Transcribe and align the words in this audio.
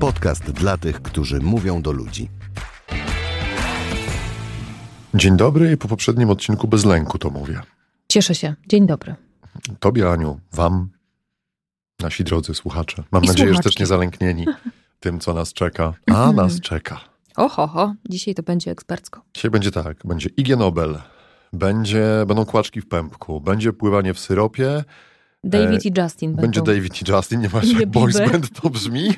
Podcast 0.00 0.50
dla 0.50 0.76
tych, 0.76 1.02
którzy 1.02 1.40
mówią 1.40 1.82
do 1.82 1.92
ludzi. 1.92 2.28
Dzień 5.14 5.36
dobry 5.36 5.72
i 5.72 5.76
po 5.76 5.88
poprzednim 5.88 6.30
odcinku 6.30 6.68
bez 6.68 6.84
lęku 6.84 7.18
to 7.18 7.30
mówię. 7.30 7.60
Cieszę 8.08 8.34
się. 8.34 8.54
Dzień 8.68 8.86
dobry. 8.86 9.14
Tobie, 9.80 10.10
Aniu, 10.10 10.40
wam, 10.52 10.88
nasi 12.00 12.24
drodzy 12.24 12.54
słuchacze. 12.54 13.02
Mam 13.10 13.24
I 13.24 13.26
nadzieję, 13.26 13.48
że 13.48 13.54
słuchaczki. 13.54 13.70
też 13.70 13.80
nie 13.80 13.86
zalęknieni 13.86 14.46
tym, 15.00 15.20
co 15.20 15.34
nas 15.34 15.52
czeka. 15.52 15.94
A 16.06 16.32
nas 16.32 16.60
czeka. 16.60 17.00
Oho, 17.36 17.66
ho, 17.66 17.94
dzisiaj 18.08 18.34
to 18.34 18.42
będzie 18.42 18.70
ekspercko. 18.70 19.22
Dzisiaj 19.34 19.50
będzie 19.50 19.70
tak, 19.70 19.96
będzie 20.04 20.30
IG 20.36 20.56
Nobel, 20.56 20.98
będzie, 21.52 22.04
będą 22.26 22.44
kłaczki 22.44 22.80
w 22.80 22.88
pępku, 22.88 23.40
będzie 23.40 23.72
pływanie 23.72 24.14
w 24.14 24.18
syropie, 24.18 24.84
David 25.44 25.86
i 25.86 25.92
Justin 26.02 26.30
E, 26.30 26.34
będzie 26.34 26.60
będą. 26.60 26.72
David 26.72 27.02
i 27.02 27.12
Justin, 27.12 27.40
nie 27.40 27.48
masz 27.48 27.72
jak 27.72 27.86
boys 27.86 28.18
band 28.18 28.60
to 28.60 28.70
brzmi. 28.70 29.08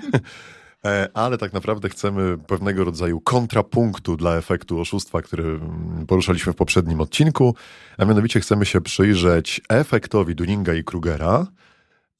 E, 0.84 1.08
Ale 1.14 1.38
tak 1.38 1.52
naprawdę 1.52 1.88
chcemy 1.88 2.38
pewnego 2.38 2.84
rodzaju 2.84 3.20
kontrapunktu 3.20 4.16
dla 4.16 4.36
efektu 4.36 4.80
oszustwa, 4.80 5.22
który 5.22 5.44
mm, 5.44 6.06
poruszaliśmy 6.06 6.52
w 6.52 6.56
poprzednim 6.56 7.00
odcinku. 7.00 7.54
A 7.98 8.04
mianowicie 8.04 8.40
chcemy 8.40 8.66
się 8.66 8.80
przyjrzeć 8.80 9.60
efektowi 9.68 10.34
Dunninga 10.34 10.74
i 10.74 10.84
Krugera. 10.84 11.46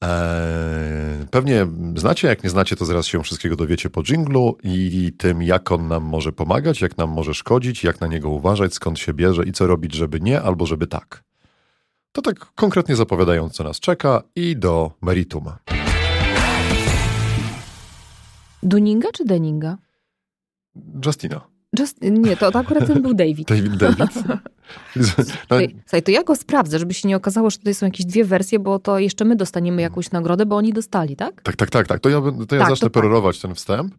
E, 0.03 1.25
Pewnie 1.31 1.67
znacie, 1.95 2.27
jak 2.27 2.43
nie 2.43 2.49
znacie, 2.49 2.75
to 2.75 2.85
zaraz 2.85 3.05
się 3.05 3.23
wszystkiego 3.23 3.55
dowiecie 3.55 3.89
po 3.89 4.03
dżinglu 4.03 4.57
i 4.63 5.11
tym, 5.17 5.41
jak 5.41 5.71
on 5.71 5.87
nam 5.87 6.03
może 6.03 6.31
pomagać, 6.31 6.81
jak 6.81 6.97
nam 6.97 7.09
może 7.09 7.33
szkodzić, 7.33 7.83
jak 7.83 8.01
na 8.01 8.07
niego 8.07 8.29
uważać, 8.29 8.73
skąd 8.73 8.99
się 8.99 9.13
bierze 9.13 9.43
i 9.43 9.51
co 9.51 9.67
robić, 9.67 9.93
żeby 9.93 10.19
nie, 10.19 10.41
albo 10.41 10.65
żeby 10.65 10.87
tak. 10.87 11.23
To 12.11 12.21
tak 12.21 12.53
konkretnie 12.55 12.95
zapowiadając, 12.95 13.53
co 13.53 13.63
nas 13.63 13.79
czeka 13.79 14.23
i 14.35 14.57
do 14.57 14.91
meritum. 15.01 15.45
Duninga 18.63 19.09
czy 19.13 19.25
Deninga? 19.25 19.77
Justina. 21.05 21.41
Just, 21.79 22.01
nie, 22.01 22.37
to, 22.37 22.51
to 22.51 22.59
akurat 22.59 22.87
ten 22.87 23.01
był 23.01 23.13
David. 23.13 23.47
David 23.55 23.75
David. 23.77 24.13
Słuchaj, 25.87 26.03
to 26.03 26.11
ja 26.11 26.23
go 26.23 26.35
sprawdzę, 26.35 26.79
żeby 26.79 26.93
się 26.93 27.07
nie 27.07 27.15
okazało, 27.15 27.49
że 27.49 27.57
tutaj 27.57 27.73
są 27.73 27.85
jakieś 27.85 28.05
dwie 28.05 28.25
wersje, 28.25 28.59
bo 28.59 28.79
to 28.79 28.99
jeszcze 28.99 29.25
my 29.25 29.35
dostaniemy 29.35 29.81
jakąś 29.81 30.11
nagrodę, 30.11 30.45
bo 30.45 30.55
oni 30.55 30.73
dostali, 30.73 31.15
tak? 31.15 31.41
tak, 31.41 31.55
tak, 31.55 31.69
tak, 31.69 31.87
tak. 31.87 31.99
To 31.99 32.09
ja, 32.09 32.21
to 32.21 32.55
ja 32.55 32.61
Tak, 32.61 32.69
zacznę 32.69 32.75
to 32.75 32.85
tak. 32.85 32.93
perorować 32.93 33.39
ten 33.39 33.55
wstęp, 33.55 33.95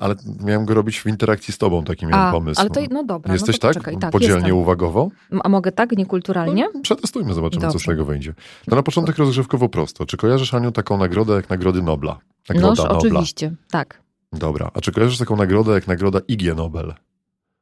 ale 0.00 0.14
miałem 0.44 0.64
go 0.64 0.74
robić 0.74 1.00
w 1.00 1.06
interakcji 1.06 1.54
z 1.54 1.58
tobą, 1.58 1.84
taki 1.84 2.06
miałem 2.06 2.26
A, 2.28 2.32
pomysł. 2.32 2.60
ale 2.60 2.70
to, 2.70 2.80
no 2.90 3.04
dobra, 3.04 3.32
Jesteś 3.32 3.56
no 3.56 3.58
to 3.60 3.68
tak? 3.68 3.74
poczekaj. 3.74 3.98
Tak, 3.98 4.10
Podzielnie, 4.12 4.36
jestem. 4.36 4.56
uwagowo? 4.56 5.08
A 5.44 5.48
mogę 5.48 5.72
tak, 5.72 5.92
niekulturalnie? 5.92 6.68
No, 6.74 6.80
przetestujmy, 6.80 7.34
zobaczymy, 7.34 7.62
co 7.62 7.70
z 7.70 7.72
Dobrze. 7.72 7.86
tego 7.86 8.04
wyjdzie. 8.04 8.34
No 8.68 8.76
na 8.76 8.82
początek 8.82 9.18
rozgrzewkowo 9.18 9.68
prosto. 9.68 10.06
Czy 10.06 10.16
kojarzysz, 10.16 10.54
Aniu, 10.54 10.72
taką 10.72 10.98
nagrodę 10.98 11.32
jak 11.34 11.50
Nagrody 11.50 11.82
Nobla? 11.82 12.12
Noż, 12.12 12.48
Nagroda 12.48 12.82
Nobla. 12.82 12.98
oczywiście, 12.98 13.52
tak. 13.70 14.02
Dobra. 14.32 14.70
A 14.74 14.80
czy 14.80 14.92
kojarzysz 14.92 15.18
taką 15.18 15.36
nagrodę 15.36 15.72
jak 15.72 15.86
Nagroda 15.86 16.18
IG 16.28 16.56
Nobel? 16.56 16.94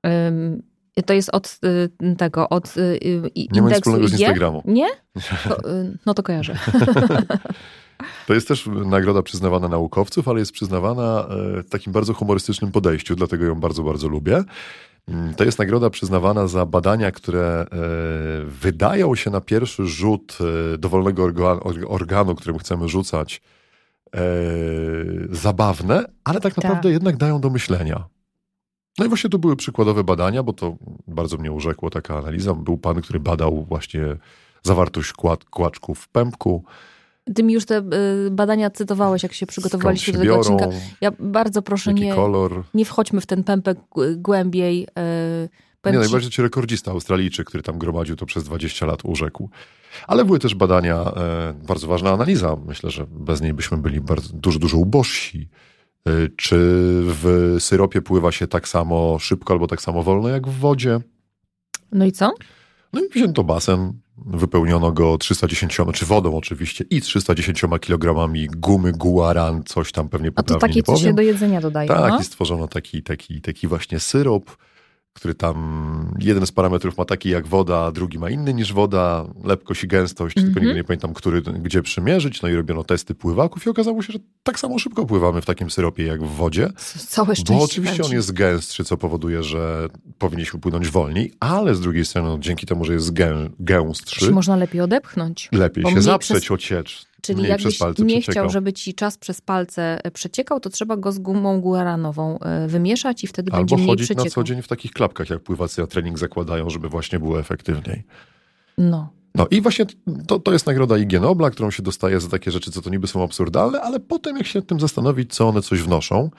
Ym, 0.06 0.62
to 1.06 1.12
jest 1.12 1.30
od 1.32 1.58
y, 1.64 2.16
tego, 2.16 2.48
od 2.48 2.76
y, 2.76 2.80
y, 2.80 2.98
Nie 3.02 3.22
ma 3.22 3.22
nic 3.24 3.56
indeksu 3.56 3.80
wspólnego 3.80 4.08
z? 4.08 4.12
Instagramu. 4.12 4.62
Nie? 4.64 4.86
To, 5.48 5.70
y, 5.70 5.98
no 6.06 6.14
to 6.14 6.22
kojarzę. 6.22 6.54
To 8.26 8.34
jest 8.34 8.48
też 8.48 8.68
nagroda 8.86 9.22
przyznawana 9.22 9.68
naukowców, 9.68 10.28
ale 10.28 10.38
jest 10.40 10.52
przyznawana 10.52 11.26
e, 11.58 11.62
w 11.62 11.68
takim 11.68 11.92
bardzo 11.92 12.14
humorystycznym 12.14 12.72
podejściu, 12.72 13.16
dlatego 13.16 13.44
ją 13.44 13.54
bardzo, 13.54 13.82
bardzo 13.82 14.08
lubię. 14.08 14.44
Mm, 15.08 15.34
To 15.34 15.44
jest 15.44 15.58
nagroda 15.58 15.90
przyznawana 15.90 16.46
za 16.46 16.66
badania, 16.66 17.10
które 17.12 17.42
e, 17.42 17.66
wydają 18.44 19.14
się 19.14 19.30
na 19.30 19.40
pierwszy 19.40 19.86
rzut 19.86 20.38
e, 20.74 20.78
dowolnego 20.78 21.30
organu, 21.88 22.34
którym 22.34 22.58
chcemy 22.58 22.88
rzucać, 22.88 23.42
zabawne, 25.30 26.04
ale 26.24 26.40
tak 26.40 26.56
naprawdę 26.56 26.82
Tak. 26.82 26.92
jednak 26.92 27.16
dają 27.16 27.40
do 27.40 27.50
myślenia. 27.50 28.04
No 28.98 29.04
i 29.04 29.08
właśnie 29.08 29.30
tu 29.30 29.38
były 29.38 29.56
przykładowe 29.56 30.04
badania, 30.04 30.42
bo 30.42 30.52
to 30.52 30.76
bardzo 31.08 31.36
mnie 31.36 31.52
urzekło 31.52 31.90
taka 31.90 32.18
analiza. 32.18 32.54
Był 32.54 32.78
pan, 32.78 33.02
który 33.02 33.20
badał 33.20 33.64
właśnie 33.64 34.02
zawartość 34.62 35.12
kład, 35.12 35.44
kłaczków 35.44 35.98
w 36.00 36.08
pępku. 36.08 36.64
Ty 37.34 37.42
mi 37.42 37.52
już 37.54 37.66
te 37.66 37.78
y, 38.26 38.30
badania 38.30 38.70
cytowałeś, 38.70 39.22
jak 39.22 39.32
się 39.32 39.46
przygotowaliście 39.46 40.12
do 40.12 40.18
tego 40.18 40.34
biorą, 40.34 40.40
odcinka. 40.40 40.68
Ja 41.00 41.10
bardzo 41.18 41.62
proszę 41.62 41.94
nie, 41.94 42.14
kolor. 42.14 42.64
nie 42.74 42.84
wchodźmy 42.84 43.20
w 43.20 43.26
ten 43.26 43.44
pępek 43.44 43.78
głębiej. 44.16 44.82
y, 44.82 44.86
Nie, 44.86 45.48
powiem 45.82 45.94
ci- 45.96 46.00
najbardziej 46.04 46.30
ci 46.30 46.42
rekordzista 46.42 46.90
Australijczyk, 46.90 47.46
który 47.46 47.62
tam 47.62 47.78
gromadził 47.78 48.16
to 48.16 48.26
przez 48.26 48.44
20 48.44 48.86
lat, 48.86 49.00
urzekł. 49.04 49.50
Ale 50.06 50.24
były 50.24 50.38
też 50.38 50.54
badania, 50.54 51.12
e, 51.16 51.52
bardzo 51.68 51.86
ważna 51.88 52.10
analiza. 52.10 52.56
Myślę, 52.66 52.90
że 52.90 53.06
bez 53.10 53.40
niej 53.40 53.52
byśmy 53.54 53.78
byli 53.78 54.00
bardzo, 54.00 54.28
dużo, 54.32 54.58
dużo 54.58 54.78
ubożsi. 54.78 55.48
E, 56.06 56.10
czy 56.36 56.56
w 57.04 57.56
syropie 57.58 58.02
pływa 58.02 58.32
się 58.32 58.46
tak 58.46 58.68
samo 58.68 59.18
szybko 59.18 59.52
albo 59.52 59.66
tak 59.66 59.82
samo 59.82 60.02
wolno 60.02 60.28
jak 60.28 60.48
w 60.48 60.58
wodzie? 60.58 61.00
No 61.92 62.04
i 62.04 62.12
co? 62.12 62.32
No 62.92 63.00
i 63.00 63.08
wzięto 63.08 63.44
basen, 63.44 63.92
wypełniono 64.26 64.92
go 64.92 65.18
310, 65.18 65.80
czy 65.94 66.06
wodą 66.06 66.36
oczywiście, 66.36 66.84
i 66.90 67.00
310 67.00 67.64
kilogramami 67.80 68.46
gumy 68.46 68.92
guaran, 68.92 69.62
coś 69.64 69.92
tam 69.92 70.08
pewnie 70.08 70.28
A 70.28 70.42
to 70.42 70.54
poprawnie 70.54 70.82
takie, 70.82 70.82
co 70.82 71.04
się 71.04 71.12
do 71.12 71.22
jedzenia 71.22 71.60
dodaje. 71.60 71.88
Tak, 71.88 72.10
no? 72.10 72.20
i 72.20 72.24
stworzono 72.24 72.68
taki, 72.68 73.02
taki, 73.02 73.40
taki 73.40 73.68
właśnie 73.68 74.00
syrop, 74.00 74.56
który 75.12 75.34
tam 75.34 76.14
jeden 76.18 76.46
z 76.46 76.52
parametrów 76.52 76.98
ma 76.98 77.04
taki 77.04 77.28
jak 77.28 77.46
woda, 77.46 77.78
a 77.84 77.92
drugi 77.92 78.18
ma 78.18 78.30
inny 78.30 78.54
niż 78.54 78.72
woda, 78.72 79.24
lepkość 79.44 79.84
i 79.84 79.88
gęstość, 79.88 80.34
tylko 80.34 80.48
Mhm. 80.48 80.66
nigdy 80.66 80.80
nie 80.80 80.84
pamiętam, 80.84 81.14
który, 81.14 81.42
gdzie 81.42 81.82
przymierzyć. 81.82 82.42
No 82.42 82.48
i 82.48 82.54
robiono 82.54 82.84
testy 82.84 83.14
pływaków 83.14 83.66
i 83.66 83.68
okazało 83.70 84.02
się, 84.02 84.12
że 84.12 84.18
tak 84.42 84.58
samo 84.58 84.78
szybko 84.78 85.06
pływamy 85.06 85.40
w 85.42 85.46
takim 85.46 85.70
syropie 85.70 86.04
jak 86.06 86.22
w 86.22 86.30
wodzie. 86.36 86.70
Całe 87.08 87.34
szczęście. 87.36 87.54
Bo 87.54 87.64
oczywiście 87.64 88.04
on 88.04 88.12
jest 88.12 88.32
gęstszy, 88.32 88.84
co 88.84 88.96
powoduje, 88.96 89.42
że 89.42 89.88
powinniśmy 90.18 90.60
płynąć 90.60 90.88
wolniej, 90.88 91.32
ale 91.40 91.74
z 91.74 91.80
drugiej 91.80 92.04
strony, 92.04 92.28
no, 92.28 92.38
dzięki 92.38 92.66
temu, 92.66 92.84
że 92.84 92.92
jest 92.92 93.12
gę, 93.12 93.50
gęstszy, 93.60 94.30
można 94.30 94.56
lepiej 94.56 94.80
odepchnąć? 94.80 95.48
lepiej 95.52 95.84
się 95.84 96.02
zaprzeć 96.02 96.44
przez- 96.44 96.50
ociecz. 96.50 97.09
Czyli 97.22 97.38
mniej 97.38 97.50
jakbyś 97.50 97.80
nie 97.98 98.22
chciał, 98.22 98.50
żeby 98.50 98.72
ci 98.72 98.94
czas 98.94 99.18
przez 99.18 99.40
palce 99.40 100.04
e, 100.04 100.10
przeciekał, 100.10 100.60
to 100.60 100.70
trzeba 100.70 100.96
go 100.96 101.12
z 101.12 101.18
gumą 101.18 101.60
guaranową 101.60 102.38
e, 102.38 102.68
wymieszać 102.68 103.24
i 103.24 103.26
wtedy 103.26 103.50
będzie 103.50 103.60
Albo 103.60 103.76
mniej 103.76 103.88
chodzić 103.88 104.06
przeciekał. 104.06 104.24
na 104.24 104.30
co 104.30 104.44
dzień 104.44 104.62
w 104.62 104.68
takich 104.68 104.92
klapkach, 104.92 105.30
jak 105.30 105.40
pływacy 105.40 105.80
na 105.80 105.86
trening 105.86 106.18
zakładają, 106.18 106.70
żeby 106.70 106.88
właśnie 106.88 107.18
było 107.18 107.40
efektywniej. 107.40 108.02
No. 108.78 109.12
No 109.34 109.46
i 109.50 109.60
właśnie 109.60 109.86
to, 110.26 110.38
to 110.38 110.52
jest 110.52 110.66
nagroda 110.66 110.98
IG 110.98 111.12
Nobla, 111.20 111.50
którą 111.50 111.70
się 111.70 111.82
dostaje 111.82 112.20
za 112.20 112.28
takie 112.28 112.50
rzeczy, 112.50 112.70
co 112.70 112.82
to 112.82 112.90
niby 112.90 113.06
są 113.06 113.24
absurdalne, 113.24 113.80
ale 113.80 114.00
potem 114.00 114.36
jak 114.36 114.46
się 114.46 114.58
nad 114.58 114.68
tym 114.68 114.80
zastanowić, 114.80 115.34
co 115.34 115.48
one 115.48 115.62
coś 115.62 115.82
wnoszą, 115.82 116.30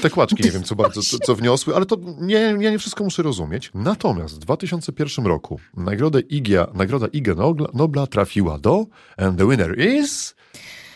te 0.00 0.10
kłaczki 0.10 0.44
nie 0.44 0.50
wiem, 0.50 0.62
co 0.62 0.74
bardzo, 0.74 1.02
co, 1.02 1.18
co 1.18 1.34
wniosły, 1.34 1.76
ale 1.76 1.86
to 1.86 1.96
nie, 2.20 2.34
ja 2.60 2.70
nie 2.70 2.78
wszystko 2.78 3.04
muszę 3.04 3.22
rozumieć. 3.22 3.70
Natomiast 3.74 4.34
w 4.34 4.38
2001 4.38 5.26
roku 5.26 5.60
nagrodę 5.76 6.20
IG, 6.20 6.48
nagroda 6.74 7.06
IG 7.06 7.36
Nobla, 7.36 7.68
Nobla 7.74 8.06
trafiła 8.06 8.58
do 8.58 8.86
and 9.16 9.38
the 9.38 9.48
winner 9.48 9.78
is... 9.78 10.34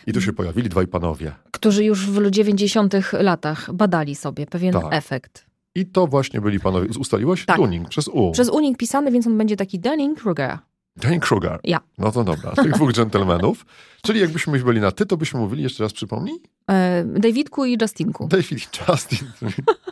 I 0.07 0.13
tu 0.13 0.21
się 0.21 0.33
pojawili 0.33 0.69
dwaj 0.69 0.87
panowie. 0.87 1.33
Którzy 1.51 1.85
już 1.85 2.07
w 2.11 2.31
90 2.31 2.95
latach 3.13 3.73
badali 3.73 4.15
sobie 4.15 4.47
pewien 4.47 4.73
Tak. 4.73 4.85
efekt. 4.91 5.47
I 5.75 5.87
to 5.87 6.07
właśnie 6.07 6.41
byli 6.41 6.61
panowie. 6.61 6.89
Ustaliłeś? 6.99 7.45
Tak. 7.45 7.57
Tuning 7.57 7.89
przez 7.89 8.09
U. 8.09 8.33
Przez 8.33 8.49
unik 8.49 8.79
pisany, 8.79 9.11
więc 9.11 9.27
on 9.27 9.39
będzie 9.39 9.57
taki 9.57 9.81
Dunning-Kruger. 9.81 10.59
Dane 10.97 11.19
Kruger. 11.21 11.61
Ja. 11.65 11.81
No 11.99 12.13
to 12.13 12.25
dobra. 12.25 12.53
Tych 12.53 12.73
dwóch 12.73 12.93
dżentelmenów. 12.97 13.67
Czyli 14.03 14.21
jakbyśmy 14.21 14.59
byli 14.59 14.81
na 14.81 14.93
ty, 14.93 15.07
to 15.07 15.17
byśmy 15.17 15.41
mówili, 15.41 15.63
jeszcze 15.63 15.83
raz 15.83 15.93
przypomnij? 15.93 16.35
E, 16.71 17.05
Davidku 17.05 17.65
i 17.65 17.77
Justinku. 17.83 18.29
David 18.29 18.53
i 18.53 18.93
Justin. 18.93 19.19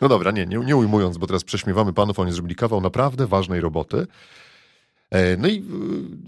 No 0.01 0.09
dobra, 0.09 0.31
nie, 0.31 0.45
nie, 0.45 0.57
nie 0.57 0.75
ujmując, 0.75 1.17
bo 1.17 1.27
teraz 1.27 1.43
prześmiewamy 1.43 1.93
panów, 1.93 2.19
oni 2.19 2.31
zrobili 2.31 2.55
kawał 2.55 2.81
naprawdę 2.81 3.27
ważnej 3.27 3.61
roboty. 3.61 4.07
E, 5.13 5.37
No 5.37 5.47
i 5.47 5.57
y, 5.57 5.63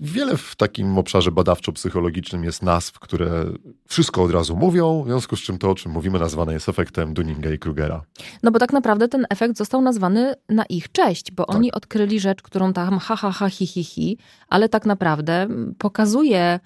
wiele 0.01 0.37
w 0.37 0.55
takim 0.55 0.97
obszarze 0.97 1.31
badawczo-psychologicznym 1.31 2.43
jest 2.43 2.63
nazw, 2.63 2.99
które 2.99 3.45
wszystko 3.87 4.23
od 4.23 4.31
razu 4.31 4.55
mówią, 4.55 5.03
w 5.03 5.07
związku 5.07 5.35
z 5.35 5.39
czym 5.39 5.57
to, 5.57 5.71
o 5.71 5.75
czym 5.75 5.91
mówimy, 5.91 6.19
nazwane 6.19 6.53
jest 6.53 6.69
efektem 6.69 7.13
Dunninga 7.13 7.49
i 7.51 7.59
Krugera. 7.59 8.03
No 8.43 8.51
bo 8.51 8.59
tak 8.59 8.73
naprawdę 8.73 9.07
ten 9.07 9.25
efekt 9.29 9.57
został 9.57 9.81
nazwany 9.81 10.33
na 10.49 10.65
ich 10.65 10.91
cześć, 10.91 11.31
bo 11.31 11.45
Tak. 11.45 11.55
oni 11.55 11.71
odkryli 11.71 12.19
rzecz, 12.19 12.41
którą 12.41 12.73
tam 12.73 12.99
ha, 12.99 13.15
ha, 13.15 13.31
ha, 13.31 13.49
hi, 13.49 13.67
hi, 13.67 13.83
hi, 13.83 14.17
ale 14.49 14.69
tak 14.69 14.85
naprawdę 14.85 15.47
pokazuje 15.77 16.59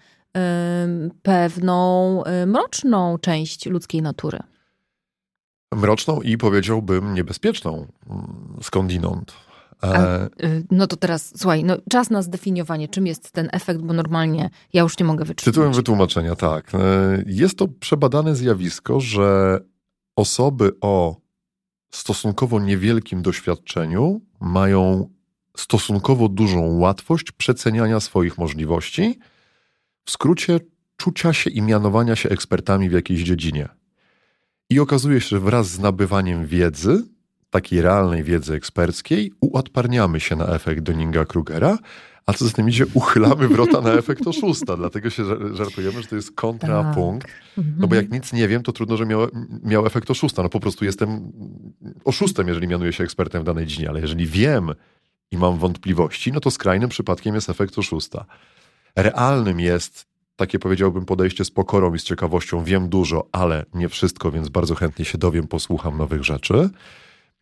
ym, 0.83 1.11
pewną 1.21 2.23
y, 2.43 2.45
mroczną 2.45 3.17
część 3.17 3.65
ludzkiej 3.65 4.01
natury. 4.01 4.39
Mroczną 5.75 6.21
i 6.21 6.37
powiedziałbym 6.37 7.13
niebezpieczną 7.13 7.85
mm, 8.09 8.57
skądinąd. 8.61 9.33
A, 9.81 10.25
y, 10.25 10.29
No 10.71 10.87
to 10.87 10.95
teraz, 10.95 11.33
słuchaj, 11.37 11.63
no 11.63 11.77
czas 11.89 12.09
na 12.09 12.21
zdefiniowanie, 12.21 12.87
czym 12.87 13.07
jest 13.07 13.31
ten 13.31 13.49
efekt, 13.51 13.81
bo 13.81 13.93
normalnie 13.93 14.49
ja 14.73 14.81
już 14.81 14.99
nie 14.99 15.05
mogę 15.05 15.25
wyczytać. 15.25 15.45
Tytułem 15.53 15.73
wytłumaczenia, 15.73 16.35
tak. 16.35 16.75
E, 16.75 16.79
Jest 17.25 17.57
to 17.57 17.67
przebadane 17.67 18.35
zjawisko, 18.35 18.99
że 18.99 19.59
osoby 20.15 20.71
o 20.81 21.15
stosunkowo 21.91 22.59
niewielkim 22.59 23.21
doświadczeniu 23.21 24.21
mają 24.39 25.09
stosunkowo 25.57 26.29
dużą 26.29 26.77
łatwość 26.79 27.31
przeceniania 27.31 27.99
swoich 27.99 28.37
możliwości, 28.37 29.19
w 30.05 30.11
skrócie 30.11 30.59
czucia 30.97 31.33
się 31.33 31.49
i 31.49 31.61
mianowania 31.61 32.15
się 32.15 32.29
ekspertami 32.29 32.89
w 32.89 32.91
jakiejś 32.91 33.21
dziedzinie. 33.21 33.69
I 34.69 34.79
okazuje 34.79 35.21
się, 35.21 35.27
że 35.27 35.39
wraz 35.39 35.67
z 35.69 35.79
nabywaniem 35.79 36.45
wiedzy, 36.45 37.03
takiej 37.49 37.81
realnej 37.81 38.23
wiedzy 38.23 38.53
eksperckiej, 38.53 39.31
uodparniamy 39.41 40.19
się 40.19 40.35
na 40.35 40.45
efekt 40.45 40.83
Dunninga-Krugera, 40.83 41.77
a 42.25 42.33
co 42.33 42.45
za 42.45 42.51
tym 42.51 42.69
idzie, 42.69 42.85
uchylamy 42.93 43.47
wrota 43.47 43.81
na 43.81 43.93
efekt 43.93 44.27
oszusta. 44.27 44.77
Dlatego 44.77 45.09
się 45.09 45.23
żartujemy, 45.55 46.01
że 46.01 46.07
to 46.07 46.15
jest 46.15 46.31
kontrapunkt. 46.31 47.27
Tak. 47.27 47.65
No 47.77 47.87
bo 47.87 47.95
jak 47.95 48.11
nic 48.11 48.33
nie 48.33 48.47
wiem, 48.47 48.63
to 48.63 48.71
trudno, 48.71 48.97
że 48.97 49.05
miał, 49.05 49.27
miał 49.63 49.85
efekt 49.85 50.11
oszusta. 50.11 50.43
No 50.43 50.49
po 50.49 50.59
prostu 50.59 50.85
jestem 50.85 51.31
oszustem, 52.05 52.47
jeżeli 52.47 52.67
mianuję 52.67 52.93
się 52.93 53.03
ekspertem 53.03 53.41
w 53.41 53.45
danej 53.45 53.65
dziedzinie, 53.65 53.89
ale 53.89 54.01
jeżeli 54.01 54.27
wiem 54.27 54.71
i 55.31 55.37
mam 55.37 55.57
wątpliwości, 55.57 56.31
no 56.31 56.39
to 56.39 56.51
skrajnym 56.51 56.89
przypadkiem 56.89 57.35
jest 57.35 57.49
efekt 57.49 57.77
oszusta. 57.77 58.25
Realnym 58.95 59.59
jest 59.59 60.05
takie 60.35 60.59
powiedziałbym 60.59 61.05
podejście 61.05 61.45
z 61.45 61.51
pokorą 61.51 61.93
i 61.93 61.99
z 61.99 62.03
ciekawością. 62.03 62.63
Wiem 62.63 62.89
dużo, 62.89 63.27
ale 63.31 63.65
nie 63.73 63.89
wszystko, 63.89 64.31
więc 64.31 64.49
bardzo 64.49 64.75
chętnie 64.75 65.05
się 65.05 65.17
dowiem, 65.17 65.47
posłucham 65.47 65.97
nowych 65.97 66.23
rzeczy. 66.23 66.69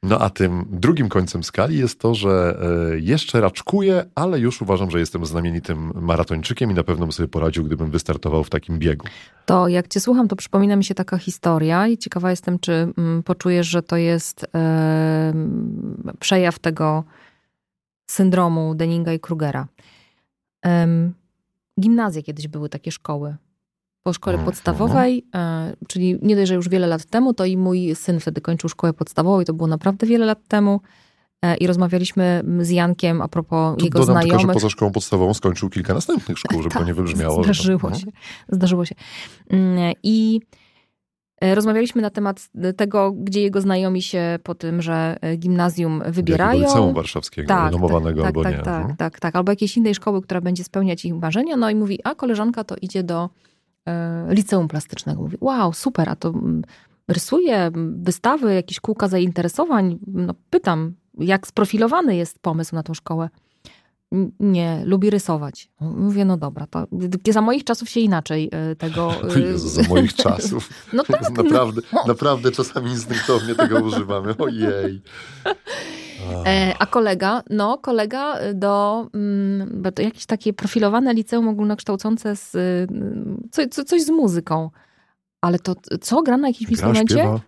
No 0.04 0.20
a 0.20 0.30
tym 0.30 0.66
drugim 0.70 1.10
końcem 1.10 1.44
skali 1.44 1.78
jest 1.78 2.00
to, 2.00 2.16
że 2.16 2.60
e, 2.94 3.00
jeszcze 3.00 3.42
raczkuję, 3.42 4.06
ale 4.16 4.40
już 4.40 4.62
uważam, 4.62 4.92
że 4.92 5.00
jestem 5.00 5.26
znamienitym 5.26 5.92
maratończykiem 5.96 6.72
i 6.72 6.74
na 6.74 6.84
pewno 6.84 7.06
bym 7.06 7.12
sobie 7.12 7.28
poradził, 7.28 7.64
gdybym 7.64 7.92
wystartował 7.92 8.44
w 8.44 8.50
takim 8.50 8.80
biegu. 8.80 9.08
To 9.46 9.68
jak 9.68 9.88
cię 9.88 10.00
słucham, 10.00 10.28
to 10.28 10.36
przypomina 10.36 10.76
mi 10.76 10.84
się 10.84 10.96
taka 10.96 11.18
historia 11.18 11.88
i 11.88 11.98
ciekawa 11.98 12.30
jestem, 12.30 12.60
czy 12.60 12.72
mm, 12.98 13.24
poczujesz, 13.24 13.68
że 13.68 13.84
to 13.84 13.98
jest 13.98 14.46
e, 14.56 15.34
przejaw 16.20 16.60
tego 16.60 17.04
syndromu 18.10 18.76
Denninga 18.76 19.14
i 19.14 19.20
Krugera. 19.20 19.68
E, 20.66 20.88
gimnazje 21.80 22.24
kiedyś 22.24 22.48
były 22.48 22.70
takie 22.70 22.92
szkoły 22.92 23.36
po 24.08 24.14
szkole 24.14 24.38
mhm. 24.38 24.46
podstawowej, 24.46 25.26
e, 25.36 25.74
czyli 25.88 26.20
nie 26.22 26.36
dość, 26.36 26.48
że 26.48 26.56
już 26.56 26.70
wiele 26.70 26.88
lat 26.88 27.06
temu, 27.06 27.34
to 27.34 27.46
i 27.46 27.58
mój 27.58 27.96
syn 27.96 28.20
wtedy 28.20 28.42
kończył 28.42 28.70
szkołę 28.70 28.94
podstawową 28.94 29.42
i 29.42 29.46
to 29.46 29.54
było 29.54 29.68
naprawdę 29.68 30.08
wiele 30.08 30.26
lat 30.26 30.48
temu. 30.48 30.82
E, 31.42 31.58
I 31.58 31.68
rozmawialiśmy 31.68 32.44
z 32.60 32.70
Jankiem 32.70 33.22
a 33.22 33.28
propos 33.28 33.78
tu 33.78 33.86
jego 33.86 34.04
znajomych. 34.04 34.32
Tylko, 34.32 34.48
że 34.48 34.54
poza 34.54 34.70
szkołą 34.70 34.92
podstawową 34.92 35.34
skończył 35.34 35.70
kilka 35.70 35.94
następnych 35.94 36.40
szkół, 36.40 36.62
żeby 36.62 36.74
tak, 36.74 36.82
to 36.82 36.88
nie 36.88 36.94
wybrzmiało. 36.94 37.44
Zdarzyło 37.44 37.80
to, 37.80 37.90
no. 37.90 37.96
się. 37.96 38.06
Zdarzyło 38.50 38.86
się. 38.86 38.96
Mm, 39.50 39.94
I 40.04 40.40
e, 41.42 41.56
rozmawialiśmy 41.56 42.02
na 42.02 42.10
temat 42.10 42.50
tego, 42.78 43.12
gdzie 43.12 43.42
jego 43.42 43.62
znajomi 43.62 44.02
się 44.02 44.40
po 44.44 44.56
tym, 44.56 44.82
że 44.82 45.18
gimnazjum 45.38 46.04
wybierają. 46.06 46.62
Liceum 46.62 46.94
warszawskiego, 46.94 47.48
tak, 47.48 47.66
renomowanego 47.66 48.22
tak, 48.22 48.28
albo 48.28 48.44
tak, 48.44 48.58
nie. 48.58 48.64
Tak, 48.64 48.88
tak, 48.88 48.98
tak, 48.98 49.20
tak. 49.20 49.36
Albo 49.36 49.52
jakiejś 49.52 49.78
innej 49.78 49.96
szkoły, 49.96 50.22
która 50.22 50.42
będzie 50.42 50.64
spełniać 50.64 51.06
ich 51.06 51.14
marzenia. 51.14 51.58
No 51.58 51.70
i 51.70 51.76
mówi, 51.76 52.00
a 52.04 52.16
koleżanka 52.16 52.64
to 52.64 52.76
idzie 52.82 53.04
do 53.04 53.30
liceum 54.30 54.68
plastycznego. 54.68 55.22
Mówię, 55.22 55.38
wow, 55.42 55.74
super, 55.74 56.10
a 56.10 56.16
to 56.16 56.30
mm, 56.30 56.64
rysuje 57.08 57.72
wystawy, 57.96 58.54
jakieś 58.54 58.80
kółka 58.80 59.08
zainteresowań. 59.08 60.00
No, 60.08 60.34
pytam, 60.50 60.94
jak 61.20 61.48
sprofilowany 61.48 62.16
jest 62.16 62.40
pomysł 62.40 62.76
na 62.76 62.84
tą 62.84 62.94
szkołę. 62.94 63.30
Nie, 64.40 64.82
lubi 64.86 65.10
rysować. 65.10 65.70
Mówię, 65.80 66.26
no 66.26 66.38
dobra, 66.38 66.68
to 66.68 66.88
za 67.30 67.42
moich 67.42 67.64
czasów 67.64 67.90
się 67.90 68.00
inaczej 68.00 68.50
e, 68.52 68.76
tego... 68.76 69.12
E, 69.36 69.40
Jezu, 69.40 69.70
za 69.70 69.82
moich 69.84 70.14
czasów. 70.24 70.70
No 70.94 71.04
tak. 71.04 71.30
naprawdę, 71.30 71.82
no. 71.94 72.04
naprawdę 72.08 72.52
czasami 72.52 72.92
instynktownie 72.92 73.56
tego 73.56 73.80
używamy. 73.80 74.38
Ojej. 74.38 75.02
E, 76.46 76.74
a 76.80 76.86
kolega, 76.86 77.44
no 77.50 77.78
kolega 77.78 78.36
do, 78.54 79.08
mm, 79.14 79.84
to 79.96 80.02
jakieś 80.02 80.26
takie 80.26 80.54
profilowane 80.54 81.14
liceum 81.14 81.48
ogólnokształcące 81.48 82.36
z, 82.36 82.56
mm, 82.56 83.48
co, 83.52 83.68
co, 83.68 83.84
coś 83.84 84.02
z 84.02 84.10
muzyką. 84.10 84.70
Ale 85.42 85.60
to 85.60 85.76
co, 86.02 86.22
gra 86.22 86.38
na 86.38 86.48
jakimś 86.48 86.72
instrumencie? 86.72 87.16
Śpiewa. 87.16 87.40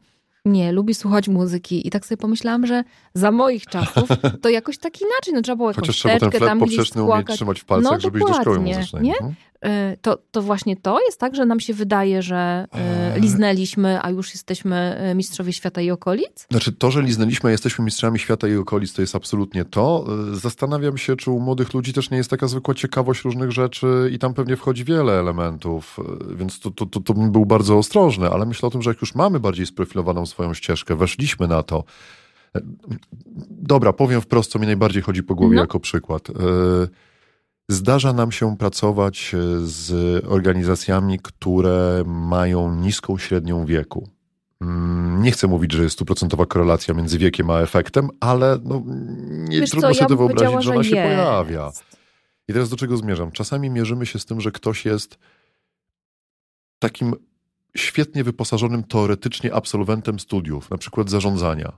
Nie, 0.45 0.71
lubi 0.71 0.94
słuchać 0.94 1.27
muzyki. 1.27 1.88
I 1.88 1.89
tak 1.89 2.06
sobie 2.06 2.18
pomyślałam, 2.18 2.66
że 2.66 2.83
za 3.13 3.31
moich 3.31 3.66
czasów 3.66 4.10
to 4.42 4.50
jakoś 4.50 4.77
tak 4.77 5.01
inaczej. 5.01 5.33
No, 5.33 5.42
trzeba 5.42 5.56
było 5.56 5.69
jakąś 5.69 5.81
Chociaż 5.81 5.95
trzeba 5.95 6.19
ten 6.19 6.31
flet 6.31 6.60
poprzeczny 6.60 7.04
umieć 7.04 7.27
trzymać 7.27 7.60
w 7.60 7.65
palcach, 7.65 7.92
no, 7.92 8.00
żeby 8.00 8.19
iść 8.19 8.27
do 8.27 8.33
szkoły 8.33 8.60
muzycznej. 8.60 9.04
Nie? 9.04 9.13
E, 9.61 9.97
to, 9.97 10.17
to 10.31 10.41
właśnie 10.41 10.77
to 10.77 11.00
jest 11.01 11.19
tak, 11.19 11.35
że 11.35 11.45
nam 11.45 11.59
się 11.59 11.73
wydaje, 11.73 12.21
że 12.21 12.67
e, 12.71 13.19
liznęliśmy, 13.19 14.00
a 14.01 14.09
już 14.09 14.33
jesteśmy 14.33 14.75
e, 14.75 15.15
mistrzowie 15.15 15.53
świata 15.53 15.81
i 15.81 15.91
okolic? 15.91 16.47
Znaczy 16.51 16.71
to, 16.71 16.91
że 16.91 17.01
liznęliśmy, 17.01 17.47
a 17.47 17.51
jesteśmy 17.51 17.85
mistrzami 17.85 18.19
świata 18.19 18.47
i 18.47 18.56
okolic, 18.56 18.94
to 18.94 19.01
jest 19.01 19.15
absolutnie 19.15 19.65
to. 19.65 20.06
Zastanawiam 20.33 20.97
się, 20.97 21.15
czy 21.15 21.31
u 21.31 21.39
młodych 21.39 21.73
ludzi 21.73 21.94
też 21.94 22.09
nie 22.09 22.17
jest 22.17 22.29
taka 22.29 22.47
zwykła 22.47 22.73
ciekawość 22.73 23.23
różnych 23.23 23.51
rzeczy 23.51 24.09
i 24.13 24.19
tam 24.19 24.33
pewnie 24.33 24.56
wchodzi 24.56 24.83
wiele 24.83 25.19
elementów, 25.19 25.97
więc 26.35 26.59
to, 26.59 26.71
to, 26.71 26.85
to, 26.85 27.00
to 27.00 27.13
bym 27.13 27.31
był 27.31 27.45
bardzo 27.45 27.77
ostrożny, 27.77 28.29
ale 28.29 28.45
myślę 28.45 28.67
o 28.67 28.71
tym, 28.71 28.81
że 28.81 28.89
jak 28.89 29.01
już 29.01 29.15
mamy 29.15 29.39
bardziej 29.39 29.65
sprofilowaną 29.65 30.25
swoją 30.25 30.53
ścieżkę, 30.53 30.95
weszliśmy 30.95 31.47
na 31.47 31.63
to. 31.63 31.83
Dobra, 33.50 33.94
powiem 33.94 34.21
wprost, 34.21 34.51
co 34.51 34.59
mi 34.59 34.65
najbardziej 34.65 35.03
chodzi 35.03 35.23
po 35.23 35.35
głowie 35.35 35.55
no. 35.55 35.62
jako 35.62 35.79
przykład. 35.79 36.27
Zdarza 37.71 38.13
nam 38.13 38.31
się 38.31 38.57
pracować 38.57 39.31
e, 39.33 39.38
z 39.62 40.25
organizacjami, 40.25 41.19
które 41.19 42.04
mają 42.06 42.75
niską 42.75 43.18
średnią 43.18 43.66
wieku. 43.66 44.10
Mm, 44.62 45.24
nie 45.24 45.31
chcę 45.31 45.48
mówić, 45.48 45.71
że 45.71 45.83
jest 45.83 45.94
stuprocentowa 45.94 46.45
korelacja 46.45 46.94
między 46.94 47.18
wiekiem 47.18 47.50
a 47.50 47.60
efektem, 47.60 48.10
ale 48.19 48.60
no, 48.63 48.83
nie 49.25 49.60
Wiesz 49.60 49.69
trudno 49.69 49.88
co, 49.89 49.94
sobie 49.94 50.13
ja 50.13 50.18
wyobrazić, 50.18 50.63
że 50.63 50.71
ona 50.71 50.83
się 50.83 50.95
pojawia. 50.95 51.71
I 52.48 52.54
teraz 52.54 52.69
do 52.69 52.75
czego 52.75 52.98
zmierzam? 52.98 53.31
Czasami 53.31 53.69
mierzymy 53.69 54.06
się 54.06 54.19
z 54.19 54.25
tym, 54.25 54.42
że 54.42 54.51
ktoś 54.51 54.86
jest 54.86 55.18
takim 56.80 57.13
świetnie 57.77 58.24
wyposażonym 58.24 58.83
teoretycznie 58.83 59.54
absolwentem 59.54 60.19
studiów, 60.19 60.69
na 60.69 60.77
przykład 60.77 61.10
zarządzania, 61.10 61.72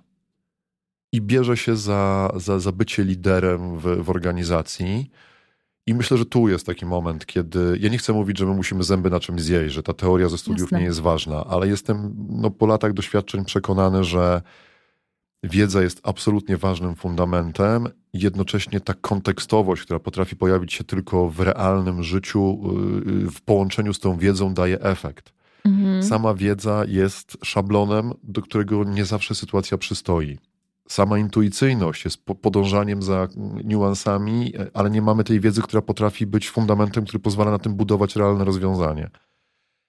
i 1.12 1.22
bierze 1.22 1.58
się 1.58 1.76
za, 1.76 2.32
za, 2.36 2.60
za 2.60 2.72
bycie 2.72 3.04
liderem 3.04 3.80
w, 3.80 4.04
w 4.04 4.10
organizacji 4.10 5.12
i 5.88 5.94
myślę, 5.94 6.18
że 6.18 6.26
tu 6.26 6.50
jest 6.50 6.66
taki 6.66 6.86
moment, 6.86 7.26
kiedy 7.26 7.78
ja 7.80 7.90
nie 7.90 7.98
chcę 7.98 8.14
mówić, 8.14 8.38
że 8.38 8.46
my 8.46 8.54
musimy 8.54 8.84
zęby 8.84 9.10
na 9.10 9.20
czymś 9.20 9.42
zjeść, 9.42 9.74
że 9.76 9.84
ta 9.84 9.94
teoria 9.94 10.30
ze 10.30 10.38
studiów 10.38 10.72
Jasne. 10.72 10.80
nie 10.80 10.86
jest 10.86 11.00
ważna, 11.00 11.46
ale 11.46 11.68
jestem 11.68 12.16
no, 12.30 12.52
po 12.52 12.66
latach 12.66 12.94
doświadczeń 12.94 13.46
przekonany, 13.46 14.04
że 14.04 14.42
wiedza 15.44 15.82
jest 15.82 16.00
absolutnie 16.04 16.58
ważnym 16.58 16.96
fundamentem. 16.96 17.88
Jednocześnie 18.14 18.80
ta 18.80 18.94
kontekstowość, 18.94 19.82
która 19.82 20.00
potrafi 20.00 20.36
pojawić 20.36 20.74
się 20.74 20.84
tylko 20.84 21.30
w 21.30 21.40
realnym 21.40 22.04
życiu, 22.04 22.60
yy, 23.06 23.32
w 23.32 23.42
połączeniu 23.42 23.94
z 23.94 24.00
tą 24.00 24.18
wiedzą 24.18 24.54
daje 24.54 24.82
efekt. 24.82 25.34
Mhm. 25.66 26.04
Sama 26.04 26.34
wiedza 26.34 26.84
jest 26.88 27.38
szablonem, 27.44 28.12
do 28.24 28.42
którego 28.42 28.84
nie 28.84 29.06
zawsze 29.06 29.36
sytuacja 29.36 29.78
przystoi 29.78 30.38
sama 30.92 31.18
intuicyjność 31.18 32.06
jest 32.06 32.26
podążaniem 32.42 33.04
za 33.04 33.28
niuansami, 33.64 34.54
ale 34.74 34.90
nie 34.90 35.02
mamy 35.02 35.24
tej 35.24 35.40
wiedzy, 35.40 35.62
która 35.62 35.82
potrafi 35.82 36.26
być 36.26 36.50
fundamentem, 36.50 37.06
który 37.06 37.20
pozwala 37.20 37.52
na 37.52 37.60
tym 37.60 37.76
budować 37.76 38.16
realne 38.16 38.46
rozwiązanie. 38.46 39.10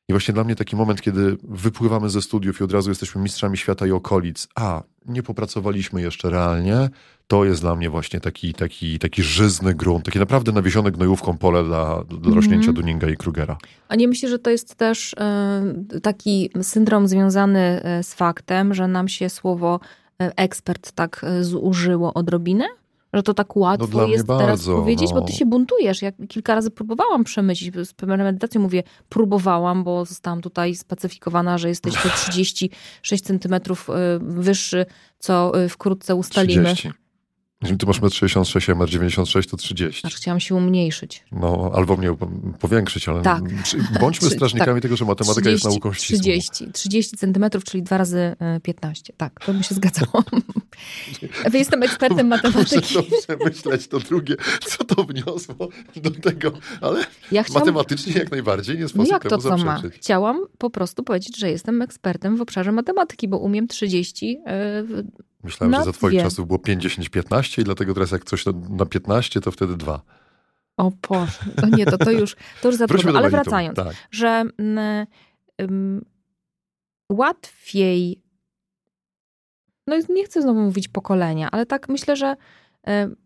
I 0.08 0.12
właśnie 0.12 0.34
dla 0.34 0.44
mnie 0.44 0.56
taki 0.56 0.76
moment, 0.76 1.00
kiedy 1.00 1.36
wypływamy 1.42 2.10
ze 2.10 2.22
studiów 2.22 2.60
i 2.60 2.64
od 2.64 2.72
razu 2.72 2.90
jesteśmy 2.90 3.22
mistrzami 3.22 3.56
świata 3.56 3.86
i 3.86 3.90
okolic, 3.90 4.48
a 4.54 4.82
nie 5.06 5.22
popracowaliśmy 5.22 6.02
jeszcze 6.02 6.30
realnie, 6.30 6.90
to 7.26 7.44
jest 7.44 7.60
dla 7.60 7.76
mnie 7.76 7.90
właśnie 7.90 8.20
taki, 8.20 8.54
taki, 8.54 8.98
taki 8.98 9.22
żyzny 9.22 9.74
grunt, 9.74 10.04
takie 10.04 10.18
naprawdę 10.18 10.52
nawiezione 10.52 10.90
gnojówką 10.90 11.38
pole 11.38 11.64
dla, 11.64 12.04
dla 12.04 12.18
mm. 12.18 12.34
rośnięcia 12.34 12.72
Dunninga 12.72 13.10
i 13.10 13.16
Krugera. 13.16 13.56
A 13.88 13.96
nie 13.96 14.08
myślę, 14.08 14.28
że 14.28 14.38
to 14.38 14.50
jest 14.50 14.74
też 14.74 15.12
y, 15.92 16.00
taki 16.00 16.50
syndrom 16.62 17.08
związany 17.08 17.60
e, 17.60 18.02
z 18.02 18.14
faktem, 18.14 18.74
że 18.74 18.88
nam 18.88 19.08
się 19.08 19.28
słowo 19.28 19.80
ekspert 20.36 20.92
tak 20.92 21.24
e, 21.24 21.44
zużyło 21.44 22.14
odrobinę? 22.14 22.64
Że 23.12 23.22
to 23.22 23.34
tak 23.34 23.56
łatwo 23.56 23.98
no 23.98 24.06
jest 24.06 24.26
bardzo, 24.26 24.44
teraz 24.44 24.66
powiedzieć, 24.66 25.10
no. 25.10 25.20
bo 25.20 25.26
ty 25.26 25.32
się 25.32 25.46
buntujesz. 25.46 26.02
Ja 26.02 26.12
kilka 26.28 26.54
razy 26.54 26.70
próbowałam 26.70 27.24
przemyśleć, 27.24 27.88
z 27.88 27.92
premedytacją 27.92 28.60
mówię, 28.60 28.82
próbowałam, 29.08 29.84
bo 29.84 30.04
zostałam 30.04 30.40
tutaj 30.40 30.74
spacyfikowana, 30.74 31.58
że 31.58 31.68
jesteś 31.68 31.94
te 31.94 32.08
36 32.30 33.24
centymetrów 33.24 33.90
e, 33.90 33.94
wyższy, 34.20 34.86
co 35.18 35.52
wkrótce 35.68 36.14
ustalimy. 36.14 36.74
30. 36.74 37.01
Jeżeli 37.62 37.78
ty 37.78 37.86
masz 37.86 38.00
1,66 38.00 38.72
m, 38.72 38.86
96 38.86 39.48
to 39.48 39.56
30. 39.56 40.06
Aż 40.06 40.14
chciałam 40.14 40.40
się 40.40 40.54
umniejszyć. 40.54 41.24
No, 41.32 41.70
albo 41.74 41.96
mnie 41.96 42.16
powiększyć, 42.58 43.08
ale 43.08 43.22
tak. 43.22 43.42
bądźmy 44.00 44.30
strażnikami 44.36 44.74
tak. 44.74 44.82
tego, 44.82 44.96
że 44.96 45.04
matematyka 45.04 45.40
30, 45.40 45.50
jest 45.50 45.64
nauką 45.64 45.92
ścisłą. 45.92 46.22
30, 46.22 46.72
30 46.72 47.16
centymetrów, 47.16 47.64
czyli 47.64 47.82
dwa 47.82 47.98
razy 47.98 48.36
15. 48.62 49.12
E, 49.12 49.16
tak, 49.16 49.44
to 49.46 49.54
by 49.54 49.64
się 49.64 49.74
zgadzało. 49.74 50.24
Jestem 51.52 51.82
ekspertem 51.82 52.26
matematyki. 52.26 52.76
Muszę 52.76 53.02
to 53.02 53.16
przemyśleć, 53.22 53.88
to 53.88 53.98
drugie, 53.98 54.34
co 54.64 54.84
to 54.84 55.04
wniosło 55.04 55.68
do 55.96 56.10
tego, 56.10 56.52
ale 56.80 57.04
ja 57.32 57.42
chciałam... 57.42 57.60
matematycznie 57.60 58.12
jak 58.12 58.30
najbardziej 58.30 58.78
nie 58.78 58.88
sposób 58.88 59.08
no 59.08 59.14
jak 59.16 59.28
to, 59.28 59.38
co 59.38 59.56
ma? 59.56 59.82
Chciałam 59.90 60.40
po 60.58 60.70
prostu 60.70 61.02
powiedzieć, 61.02 61.38
że 61.38 61.50
jestem 61.50 61.82
ekspertem 61.82 62.36
w 62.36 62.40
obszarze 62.40 62.72
matematyki, 62.72 63.28
bo 63.28 63.38
umiem 63.38 63.68
30 63.68 64.38
Myślałem, 65.42 65.74
że 65.74 65.84
za 65.84 65.92
twoich 65.92 66.14
dwie. 66.14 66.22
czasów 66.22 66.46
było 66.46 66.58
5, 66.58 66.82
10, 66.82 67.08
15 67.08 67.62
i 67.62 67.64
dlatego 67.64 67.94
teraz 67.94 68.10
jak 68.10 68.24
coś 68.24 68.44
na 68.70 68.86
15, 68.86 69.40
to 69.40 69.50
wtedy 69.50 69.76
dwa. 69.76 70.02
O 70.76 70.92
Boże, 71.08 71.38
o 71.62 71.66
nie, 71.76 71.86
to, 71.86 71.98
to 71.98 72.10
już, 72.10 72.36
to 72.62 72.68
już 72.68 72.76
za 72.76 72.86
trudno. 72.86 73.18
Ale 73.18 73.30
wracając, 73.30 73.76
tak. 73.76 73.96
że 74.10 74.44
mm, 75.58 76.04
łatwiej, 77.12 78.22
no 79.86 79.96
nie 80.08 80.24
chcę 80.24 80.42
znowu 80.42 80.60
mówić 80.60 80.88
pokolenia, 80.88 81.50
ale 81.50 81.66
tak 81.66 81.88
myślę, 81.88 82.16
że, 82.16 82.36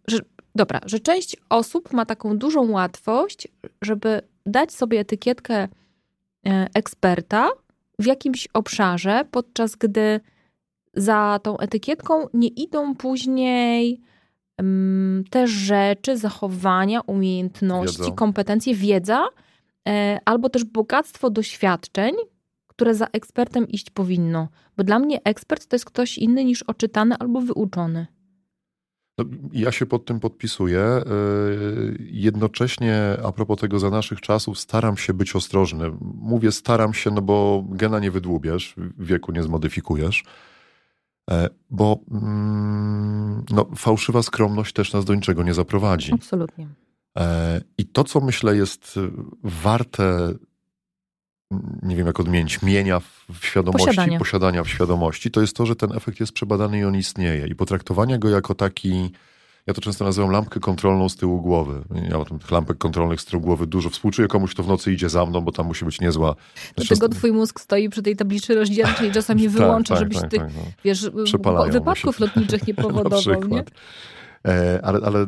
że 0.09 0.19
dobra, 0.55 0.81
że 0.87 1.01
część 1.01 1.37
osób 1.49 1.93
ma 1.93 2.07
taką 2.07 2.39
dużą 2.39 2.71
łatwość, 2.71 3.49
żeby 3.83 4.21
dać 4.47 4.73
sobie 4.73 5.01
etykietkę 5.01 5.55
e, 5.55 5.69
eksperta 6.75 7.49
w 7.99 8.07
jakimś 8.07 8.49
obszarze, 8.55 9.25
podczas 9.31 9.77
gdy 9.77 10.21
za 10.97 11.41
tą 11.43 11.59
etykietką 11.59 12.27
nie 12.35 12.49
idą 12.49 12.95
później 12.95 14.01
um, 14.59 15.25
te 15.31 15.49
rzeczy, 15.49 16.17
zachowania, 16.17 17.01
umiejętności, 17.01 17.99
Wiedzą. 17.99 18.15
kompetencje, 18.15 18.75
wiedza, 18.75 19.27
e, 19.89 20.19
albo 20.25 20.49
też 20.49 20.65
bogactwo 20.65 21.31
doświadczeń, 21.31 22.15
które 22.67 22.95
za 22.95 23.07
ekspertem 23.13 23.69
iść 23.69 23.91
powinno. 23.91 24.49
Bo 24.77 24.85
dla 24.85 24.99
mnie 24.99 25.21
ekspert 25.25 25.67
to 25.67 25.77
jest 25.77 25.85
ktoś 25.85 26.19
inny 26.19 26.45
niż 26.45 26.63
oczytany 26.63 27.15
albo 27.19 27.41
wyuczony. 27.41 28.07
No, 29.19 29.25
ja 29.53 29.73
się 29.73 29.87
pod 29.87 30.05
tym 30.05 30.21
podpisuję. 30.21 30.81
E, 30.81 31.03
jednocześnie, 31.99 33.17
a 33.25 33.33
propos 33.33 33.61
tego 33.61 33.79
za 33.79 33.91
naszych 33.91 34.21
czasów, 34.21 34.59
staram 34.59 34.97
się 34.97 35.15
być 35.15 35.37
ostrożny. 35.37 35.93
Mówię 36.01 36.53
staram 36.53 36.95
się, 36.95 37.11
no 37.11 37.23
bo 37.23 37.65
gena 37.69 38.01
nie 38.01 38.11
wydłubiesz, 38.11 38.75
wieku 38.99 39.33
nie 39.33 39.43
zmodyfikujesz. 39.43 40.25
E, 41.31 41.49
bo 41.71 42.01
mm, 42.11 43.45
no, 43.51 43.67
fałszywa 43.77 44.23
skromność 44.23 44.73
też 44.73 44.93
nas 44.93 45.05
do 45.05 45.15
niczego 45.15 45.43
nie 45.43 45.55
zaprowadzi. 45.55 46.13
Absolutnie. 46.13 46.69
E, 47.19 47.61
I 47.79 47.87
to, 47.87 48.05
co 48.05 48.21
myślę 48.21 48.57
jest 48.57 48.99
warte, 49.43 50.35
nie 51.83 51.97
wiem 51.97 52.07
jak 52.07 52.21
odmienić, 52.21 52.63
mienia 52.63 53.01
w 53.01 53.47
świadomości, 53.47 53.87
posiadania. 53.87 54.19
posiadania 54.19 54.65
w 54.65 54.69
świadomości, 54.69 55.31
to 55.31 55.41
jest 55.41 55.57
to, 55.57 55.67
że 55.67 55.77
ten 55.77 55.93
efekt 55.93 56.21
jest 56.21 56.33
przebadany 56.33 56.79
i 56.79 56.85
on 56.85 56.97
istnieje. 56.97 57.47
I 57.47 57.55
potraktowania 57.55 58.19
go 58.19 58.29
jako 58.29 58.55
taki 58.55 59.11
ja 59.67 59.75
to 59.75 59.81
często 59.81 60.05
nazywam 60.05 60.31
lampkę 60.31 60.61
kontrolną 60.61 61.09
z 61.09 61.17
tyłu 61.17 61.41
głowy. 61.41 61.83
Ja 62.11 62.19
mam 62.19 62.39
tych 62.39 62.51
lampek 62.51 62.79
kontrolnych 62.79 63.21
z 63.21 63.25
tyłu 63.25 63.43
głowy 63.43 63.67
dużo. 63.67 63.91
Współczuję 63.91 64.29
komuś, 64.29 64.55
kto 64.55 64.63
w 64.63 64.69
nocy 64.69 64.93
idzie 64.93 65.09
za 65.09 65.27
mną, 65.27 65.41
bo 65.41 65.53
tam 65.53 65.67
musi 65.67 65.85
być 65.85 66.01
niezła... 66.01 66.35
Dlatego 66.77 67.09
twój 67.09 67.33
mózg 67.33 67.61
stoi 67.61 67.89
przy 67.89 68.03
tej 68.03 68.17
tablicy 68.17 68.55
rozdzielczej 68.55 69.09
i 69.09 69.13
czasami 69.19 69.43
tak, 69.43 69.51
wyłącza, 69.51 69.95
tak, 69.95 70.01
żebyś 70.01 70.21
tak, 70.21 70.31
tych, 70.31 70.41
tak, 70.41 70.51
no. 70.57 70.63
wiesz, 70.85 71.11
wypadków 71.71 72.21
lotniczych 72.21 72.67
nie 72.67 72.75
powodował, 72.85 73.45
nie? 73.45 73.65
E, 74.47 74.81
ale, 74.85 75.01
ale 75.07 75.21
e, 75.23 75.27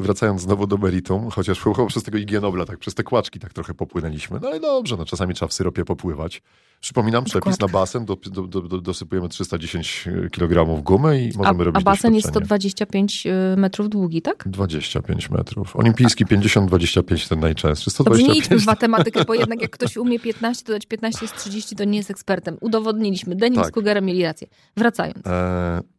wracając 0.00 0.40
znowu 0.40 0.66
do 0.66 0.76
meritum, 0.76 1.30
chociaż 1.30 1.64
przez 1.88 2.02
tego 2.02 2.18
IG 2.18 2.30
Nobla, 2.40 2.64
tak 2.64 2.78
przez 2.78 2.94
te 2.94 3.02
kłaczki 3.02 3.38
tak 3.38 3.52
trochę 3.52 3.74
popłynęliśmy. 3.74 4.38
No 4.42 4.48
ale 4.48 4.60
dobrze, 4.60 4.96
no 4.96 5.04
czasami 5.04 5.34
trzeba 5.34 5.48
w 5.48 5.52
syropie 5.52 5.84
popływać. 5.84 6.42
Przypominam, 6.80 7.24
przepis 7.24 7.60
na 7.60 7.68
basen, 7.68 8.04
do, 8.04 8.16
do, 8.16 8.46
do, 8.46 8.80
dosypujemy 8.80 9.28
310 9.28 10.08
kg 10.32 10.82
gumy 10.82 11.22
i 11.22 11.36
możemy 11.36 11.62
a, 11.62 11.64
robić 11.64 11.82
A 11.82 11.84
basen 11.84 12.14
jest 12.14 12.28
125 12.28 13.26
y, 13.26 13.56
metrów 13.56 13.88
długi, 13.88 14.22
tak? 14.22 14.44
25 14.46 15.30
metrów. 15.30 15.76
Olimpijski 15.76 16.26
50-25 16.26 17.28
ten 17.28 17.40
najczęstszy. 17.40 17.90
125. 17.90 18.26
Dobrze, 18.26 18.32
nie 18.32 18.38
idźmy 18.38 18.58
w 18.58 18.66
matematykę, 18.66 19.24
bo 19.24 19.34
jednak 19.34 19.62
jak 19.62 19.70
ktoś 19.70 19.96
umie 20.06 20.20
15, 20.20 20.64
dodać 20.66 20.86
15 20.86 21.18
jest 21.22 21.36
30, 21.36 21.76
to 21.76 21.84
nie 21.84 21.98
jest 21.98 22.10
ekspertem. 22.10 22.56
Udowodniliśmy. 22.60 23.36
Denim 23.36 23.60
tak. 23.60 23.68
z 23.68 23.70
Kugerem 23.70 24.04
mieli 24.04 24.22
rację. 24.22 24.46
Wracając. 24.76 25.26
E... 25.26 25.91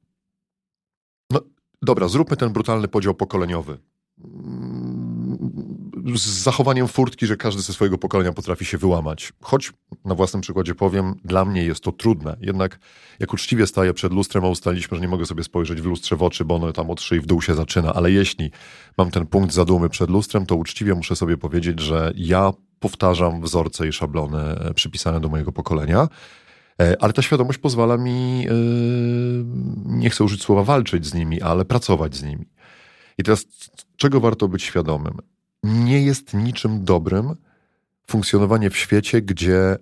Dobra, 1.84 2.08
zróbmy 2.08 2.38
ten 2.38 2.54
brutalny 2.54 2.88
podział 2.88 3.14
pokoleniowy 3.14 3.78
z 6.16 6.44
zachowaniem 6.44 6.88
furtki, 6.88 7.28
że 7.28 7.38
każdy 7.38 7.62
ze 7.62 7.74
swojego 7.74 7.98
pokolenia 7.98 8.34
potrafi 8.34 8.66
się 8.66 8.78
wyłamać. 8.78 9.34
Choć 9.42 9.74
na 10.06 10.16
własnym 10.16 10.42
przykładzie 10.42 10.76
powiem, 10.76 11.16
dla 11.26 11.46
mnie 11.46 11.64
jest 11.64 11.84
to 11.84 11.92
trudne. 11.92 12.38
Jednak 12.42 12.80
jak 13.20 13.34
uczciwie 13.34 13.68
staję 13.68 13.94
przed 13.94 14.14
lustrem, 14.14 14.46
a 14.46 14.48
ustaliliśmy, 14.48 14.98
że 14.98 15.02
nie 15.02 15.08
mogę 15.08 15.26
sobie 15.26 15.44
spojrzeć 15.44 15.82
w 15.82 15.86
lustrze 15.86 16.16
w 16.16 16.24
oczy, 16.24 16.46
bo 16.46 16.56
ono 16.56 16.74
tam 16.74 16.90
od 16.90 17.02
szyi 17.02 17.20
w 17.20 17.26
dół 17.26 17.42
się 17.42 17.56
zaczyna, 17.56 17.94
ale 17.94 18.12
jeśli 18.12 18.52
mam 18.98 19.12
ten 19.12 19.26
punkt 19.26 19.54
zadumy 19.54 19.90
przed 19.90 20.10
lustrem, 20.10 20.46
to 20.46 20.56
uczciwie 20.56 20.94
muszę 20.94 21.16
sobie 21.16 21.38
powiedzieć, 21.38 21.80
że 21.80 22.14
ja 22.16 22.54
powtarzam 22.80 23.42
wzorce 23.42 23.88
i 23.88 23.94
szablony 23.94 24.40
przypisane 24.76 25.20
do 25.20 25.30
mojego 25.30 25.52
pokolenia. 25.52 26.08
E, 26.82 27.02
ale 27.02 27.14
ta 27.14 27.22
świadomość 27.22 27.60
pozwala 27.60 27.98
mi, 27.98 28.48
e, 28.48 28.54
nie 29.86 30.10
chcę 30.10 30.24
użyć 30.24 30.44
słowa 30.44 30.64
walczyć 30.64 31.06
z 31.06 31.14
nimi, 31.14 31.42
ale 31.42 31.66
pracować 31.66 32.16
z 32.16 32.24
nimi. 32.24 32.46
I 33.18 33.24
teraz, 33.24 33.46
czego 33.98 34.20
warto 34.20 34.48
być 34.48 34.64
świadomym? 34.64 35.18
nie 35.64 36.02
jest 36.02 36.34
niczym 36.34 36.86
dobrym 36.86 37.36
funkcjonowanie 38.08 38.70
w 38.70 38.78
świecie, 38.78 39.22
gdzie 39.22 39.78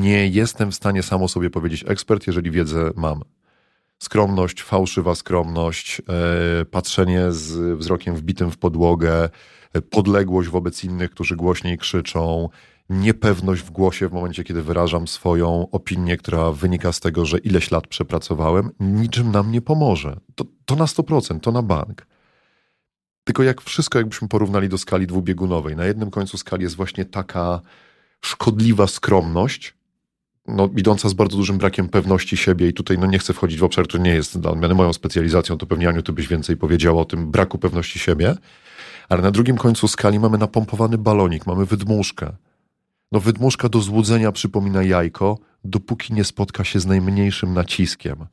nie 0.00 0.28
jestem 0.28 0.70
w 0.70 0.74
stanie 0.74 1.02
samo 1.02 1.28
sobie 1.28 1.50
powiedzieć 1.50 1.84
ekspert, 1.88 2.26
jeżeli 2.26 2.50
wiedzę 2.50 2.90
mam. 2.96 3.22
Skromność, 3.98 4.62
fałszywa 4.62 5.14
skromność, 5.14 6.02
e, 6.60 6.64
patrzenie 6.64 7.32
z 7.32 7.78
wzrokiem 7.78 8.16
wbitym 8.16 8.50
w 8.50 8.58
podłogę, 8.58 9.28
podległość 9.90 10.48
wobec 10.48 10.84
innych, 10.84 11.10
którzy 11.10 11.36
głośniej 11.36 11.78
krzyczą, 11.78 12.48
niepewność 12.90 13.62
w 13.62 13.70
głosie 13.70 14.08
w 14.08 14.12
momencie, 14.12 14.44
kiedy 14.44 14.62
wyrażam 14.62 15.08
swoją 15.08 15.70
opinię, 15.70 16.16
która 16.16 16.52
wynika 16.52 16.92
z 16.92 17.00
tego, 17.00 17.26
że 17.26 17.38
ileś 17.38 17.70
lat 17.70 17.86
przepracowałem, 17.86 18.70
niczym 18.80 19.30
nam 19.30 19.52
nie 19.52 19.60
pomoże. 19.60 20.16
To, 20.34 20.44
to 20.64 20.76
na 20.76 20.84
100%, 20.84 21.40
to 21.40 21.52
na 21.52 21.62
bank. 21.62 22.06
Tylko 23.24 23.42
jak 23.42 23.60
wszystko, 23.60 23.98
jakbyśmy 23.98 24.28
porównali 24.28 24.68
do 24.68 24.78
skali 24.78 25.06
dwubiegunowej, 25.06 25.76
na 25.76 25.84
jednym 25.84 26.10
końcu 26.10 26.38
skali 26.38 26.62
jest 26.62 26.76
właśnie 26.76 27.04
taka 27.04 27.60
szkodliwa 28.20 28.86
skromność, 28.86 29.74
no, 30.48 30.70
idąca 30.76 31.08
z 31.08 31.12
bardzo 31.12 31.36
dużym 31.36 31.58
brakiem 31.58 31.88
pewności 31.88 32.36
siebie 32.36 32.68
i 32.68 32.72
tutaj 32.72 32.98
no, 32.98 33.06
nie 33.06 33.18
chcę 33.18 33.32
wchodzić 33.32 33.58
w 33.60 33.64
obszar, 33.64 33.88
który 33.88 34.02
nie 34.02 34.14
jest 34.14 34.40
dla 34.40 34.50
odmiany 34.50 34.74
moją 34.74 34.92
specjalizacją, 34.92 35.58
to 35.58 35.66
pewnie 35.66 35.88
Aniu, 35.88 36.02
ty 36.02 36.12
byś 36.12 36.28
więcej 36.28 36.56
powiedziała 36.56 37.02
o 37.02 37.04
tym 37.04 37.30
braku 37.30 37.58
pewności 37.58 37.98
siebie, 37.98 38.34
ale 39.08 39.22
na 39.22 39.30
drugim 39.30 39.56
końcu 39.56 39.88
skali 39.88 40.18
mamy 40.18 40.38
napompowany 40.38 40.98
balonik, 40.98 41.46
mamy 41.46 41.66
wydmuszkę. 41.66 42.32
No 43.14 43.20
wydmuszka 43.20 43.68
do 43.68 43.80
złudzenia 43.80 44.32
przypomina 44.32 44.82
jajko, 44.82 45.38
dopóki 45.64 46.14
nie 46.14 46.24
spotka 46.24 46.64
się 46.64 46.80
z 46.80 46.86
najmniejszym 46.86 47.54
naciskiem. 47.54 48.26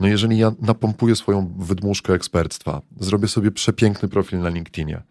No 0.00 0.08
jeżeli 0.08 0.38
ja 0.38 0.52
napompuję 0.60 1.16
swoją 1.16 1.54
wydmuszkę 1.58 2.14
eksperctwa, 2.14 2.82
zrobię 3.00 3.28
sobie 3.28 3.50
przepiękny 3.50 4.08
profil 4.08 4.40
na 4.40 4.48
LinkedInie, 4.48 5.02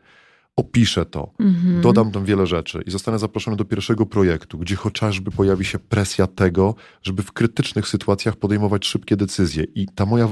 opiszę 0.56 1.06
to, 1.06 1.32
mhm. 1.40 1.82
dodam 1.82 2.12
tam 2.12 2.26
wiele 2.26 2.48
rzeczy 2.48 2.84
i 2.86 2.92
zostanę 2.92 3.20
zaproszony 3.20 3.58
do 3.58 3.66
pierwszego 3.66 4.06
projektu, 4.06 4.58
gdzie 4.58 4.76
chociażby 4.76 5.32
pojawi 5.32 5.66
się 5.66 5.80
presja 5.80 6.28
tego, 6.28 6.76
żeby 7.04 7.24
w 7.24 7.32
krytycznych 7.32 7.88
sytuacjach 7.88 8.36
podejmować 8.36 8.86
szybkie 8.86 9.16
decyzje 9.16 9.64
i 9.64 9.88
ta 9.96 10.06
moja, 10.06 10.30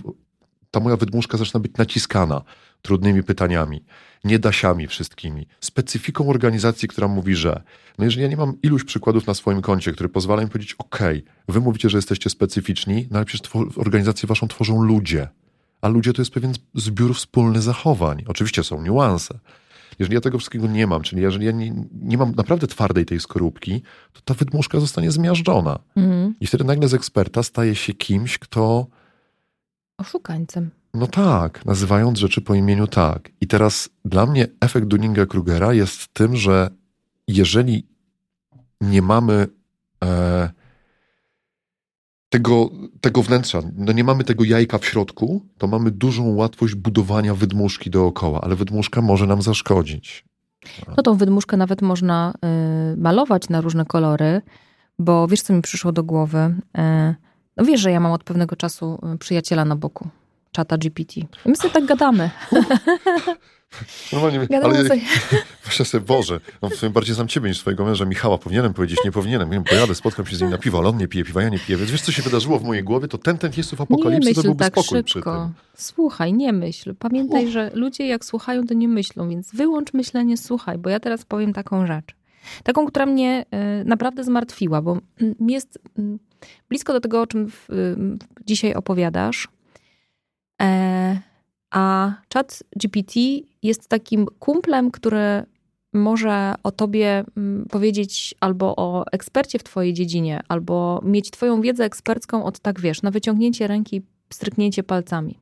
ta 0.71 0.79
moja 0.79 0.97
wydmuszka 0.97 1.37
zaczyna 1.37 1.59
być 1.59 1.77
naciskana 1.77 2.41
trudnymi 2.81 3.23
pytaniami, 3.23 3.83
niedasiami 4.23 4.87
wszystkimi, 4.87 5.47
specyfiką 5.59 6.29
organizacji, 6.29 6.87
która 6.87 7.07
mówi, 7.07 7.35
że 7.35 7.61
no 7.97 8.05
jeżeli 8.05 8.23
ja 8.23 8.29
nie 8.29 8.37
mam 8.37 8.61
iluś 8.63 8.83
przykładów 8.83 9.27
na 9.27 9.33
swoim 9.33 9.61
koncie, 9.61 9.91
które 9.91 10.09
pozwalają 10.09 10.47
mi 10.47 10.51
powiedzieć, 10.51 10.75
ok, 10.77 10.99
wy 11.49 11.59
mówicie, 11.59 11.89
że 11.89 11.97
jesteście 11.97 12.29
specyficzni, 12.29 13.07
no 13.11 13.17
ale 13.17 13.25
przecież 13.25 13.51
organizację 13.75 14.27
waszą 14.27 14.47
tworzą 14.47 14.83
ludzie, 14.83 15.27
a 15.81 15.87
ludzie 15.87 16.13
to 16.13 16.21
jest 16.21 16.31
pewien 16.31 16.53
zbiór 16.73 17.15
wspólnych 17.15 17.61
zachowań. 17.61 18.23
Oczywiście 18.27 18.63
są 18.63 18.81
niuanse. 18.81 19.39
Jeżeli 19.99 20.15
ja 20.15 20.21
tego 20.21 20.37
wszystkiego 20.37 20.67
nie 20.67 20.87
mam, 20.87 21.01
czyli 21.01 21.21
jeżeli 21.21 21.45
ja 21.45 21.51
nie, 21.51 21.73
nie 22.01 22.17
mam 22.17 22.31
naprawdę 22.31 22.67
twardej 22.67 23.05
tej 23.05 23.19
skorupki, 23.19 23.81
to 24.13 24.21
ta 24.25 24.33
wydmuszka 24.33 24.79
zostanie 24.79 25.11
zmiażdżona. 25.11 25.79
Mhm. 25.95 26.35
I 26.39 26.47
wtedy 26.47 26.63
nagle 26.63 26.87
z 26.87 26.93
eksperta 26.93 27.43
staje 27.43 27.75
się 27.75 27.93
kimś, 27.93 28.37
kto... 28.37 28.87
Oszukańcem. 29.97 30.69
No 30.93 31.07
tak, 31.07 31.65
nazywając 31.65 32.19
rzeczy 32.19 32.41
po 32.41 32.55
imieniu 32.55 32.87
tak. 32.87 33.29
I 33.41 33.47
teraz 33.47 33.89
dla 34.05 34.25
mnie 34.25 34.47
efekt 34.61 34.87
Dunninga-Krugera 34.87 35.73
jest 35.73 36.13
tym, 36.13 36.35
że 36.35 36.69
jeżeli 37.27 37.87
nie 38.81 39.01
mamy 39.01 39.47
e, 40.03 40.49
tego, 42.29 42.69
tego 43.01 43.23
wnętrza, 43.23 43.61
no 43.77 43.91
nie 43.91 44.03
mamy 44.03 44.23
tego 44.23 44.43
jajka 44.43 44.77
w 44.77 44.85
środku, 44.85 45.45
to 45.57 45.67
mamy 45.67 45.91
dużą 45.91 46.35
łatwość 46.35 46.75
budowania 46.75 47.35
wydmuszki 47.35 47.89
dookoła, 47.89 48.41
ale 48.41 48.55
wydmuszka 48.55 49.01
może 49.01 49.27
nam 49.27 49.41
zaszkodzić. 49.41 50.25
No 50.97 51.03
tą 51.03 51.17
wydmuszkę 51.17 51.57
nawet 51.57 51.81
można 51.81 52.33
y, 52.93 52.97
malować 52.97 53.49
na 53.49 53.61
różne 53.61 53.85
kolory, 53.85 54.41
bo 54.99 55.27
wiesz, 55.27 55.41
co 55.41 55.53
mi 55.53 55.61
przyszło 55.61 55.91
do 55.91 56.03
głowy? 56.03 56.55
Y, 56.77 57.15
no 57.57 57.65
wiesz, 57.65 57.81
że 57.81 57.91
ja 57.91 57.99
mam 57.99 58.11
od 58.11 58.23
pewnego 58.23 58.55
czasu 58.55 58.99
y, 59.13 59.17
przyjaciela 59.17 59.65
na 59.65 59.75
boku 59.75 60.09
czata 60.55 60.77
GPT. 60.77 61.19
I 61.19 61.27
my 61.45 61.55
sobie 61.55 61.73
tak 61.73 61.85
gadamy. 61.85 62.29
Normalnie, 64.13 64.47
Gadamy 64.47 64.77
ale 64.77 64.87
sobie. 64.87 65.01
właśnie 65.63 65.85
sobie, 65.85 66.05
Boże, 66.05 66.39
no 66.61 66.69
w 66.69 66.75
sumie 66.75 66.89
bardziej 66.89 67.15
znam 67.15 67.27
ciebie 67.27 67.49
niż 67.49 67.59
swojego 67.59 67.85
męża 67.85 68.05
Michała. 68.05 68.37
Powinienem 68.37 68.73
powiedzieć, 68.73 68.99
nie 69.05 69.11
powinienem. 69.11 69.49
Wiem, 69.49 69.63
pojadę, 69.63 69.95
spotkam 69.95 70.25
się 70.25 70.35
z 70.35 70.41
nim 70.41 70.49
na 70.49 70.57
piwo, 70.57 70.77
ale 70.77 70.89
on 70.89 70.97
nie 70.97 71.07
pije 71.07 71.23
piwa, 71.23 71.41
ja 71.41 71.49
nie 71.49 71.59
piję. 71.59 71.77
Więc 71.77 71.91
wiesz, 71.91 72.01
co 72.01 72.11
się 72.11 72.21
wydarzyło 72.21 72.59
w 72.59 72.63
mojej 72.63 72.83
głowie? 72.83 73.07
To 73.07 73.17
ten, 73.17 73.37
ten 73.37 73.51
Jezus 73.57 73.81
apokalipsy, 73.81 74.33
to 74.33 74.41
byłby 74.41 74.63
tak 74.63 74.73
spokój 74.73 75.03
szybko. 75.07 75.51
Słuchaj, 75.75 76.33
nie 76.33 76.53
myśl. 76.53 76.95
Pamiętaj, 76.99 77.45
Uch. 77.45 77.51
że 77.51 77.71
ludzie 77.73 78.07
jak 78.07 78.25
słuchają, 78.25 78.67
to 78.67 78.73
nie 78.73 78.87
myślą, 78.87 79.29
więc 79.29 79.55
wyłącz 79.55 79.93
myślenie, 79.93 80.37
słuchaj, 80.37 80.77
bo 80.77 80.89
ja 80.89 80.99
teraz 80.99 81.25
powiem 81.25 81.53
taką 81.53 81.87
rzecz. 81.87 82.15
Taką, 82.63 82.85
która 82.85 83.05
mnie 83.05 83.45
naprawdę 83.85 84.23
zmartwiła, 84.23 84.81
bo 84.81 84.97
mi 85.39 85.53
jest 85.53 85.79
blisko 86.69 86.93
do 86.93 86.99
tego, 86.99 87.21
o 87.21 87.27
czym 87.27 87.51
dzisiaj 88.45 88.73
opowiadasz. 88.73 89.47
A 91.71 92.13
chat 92.33 92.63
GPT 92.75 93.19
jest 93.63 93.87
takim 93.87 94.25
kumplem, 94.39 94.91
który 94.91 95.43
może 95.93 96.55
o 96.63 96.71
tobie 96.71 97.23
powiedzieć 97.69 98.35
albo 98.39 98.75
o 98.75 99.05
ekspercie 99.11 99.59
w 99.59 99.63
twojej 99.63 99.93
dziedzinie, 99.93 100.41
albo 100.47 101.01
mieć 101.03 101.31
twoją 101.31 101.61
wiedzę 101.61 101.85
ekspercką 101.85 102.45
od 102.45 102.59
tak 102.59 102.79
wiesz, 102.79 103.01
na 103.01 103.11
wyciągnięcie 103.11 103.67
ręki, 103.67 104.01
stryknięcie 104.29 104.83
palcami. 104.83 105.39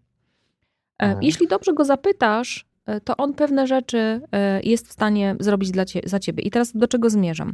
E, 1.02 1.06
mhm. 1.06 1.24
Jeśli 1.24 1.48
dobrze 1.48 1.74
go 1.74 1.86
zapytasz, 1.86 2.66
E, 2.66 2.73
to 3.04 3.18
on 3.18 3.34
pewne 3.34 3.68
rzeczy 3.68 4.22
e, 4.32 4.62
jest 4.62 4.88
w 4.88 4.92
stanie 4.92 5.36
zrobić 5.40 5.72
dla 5.72 5.86
cie, 5.86 6.02
za 6.06 6.20
ciebie. 6.20 6.44
I 6.44 6.52
teraz 6.52 6.78
do 6.78 6.88
czego 6.88 7.10
zmierzam? 7.10 7.54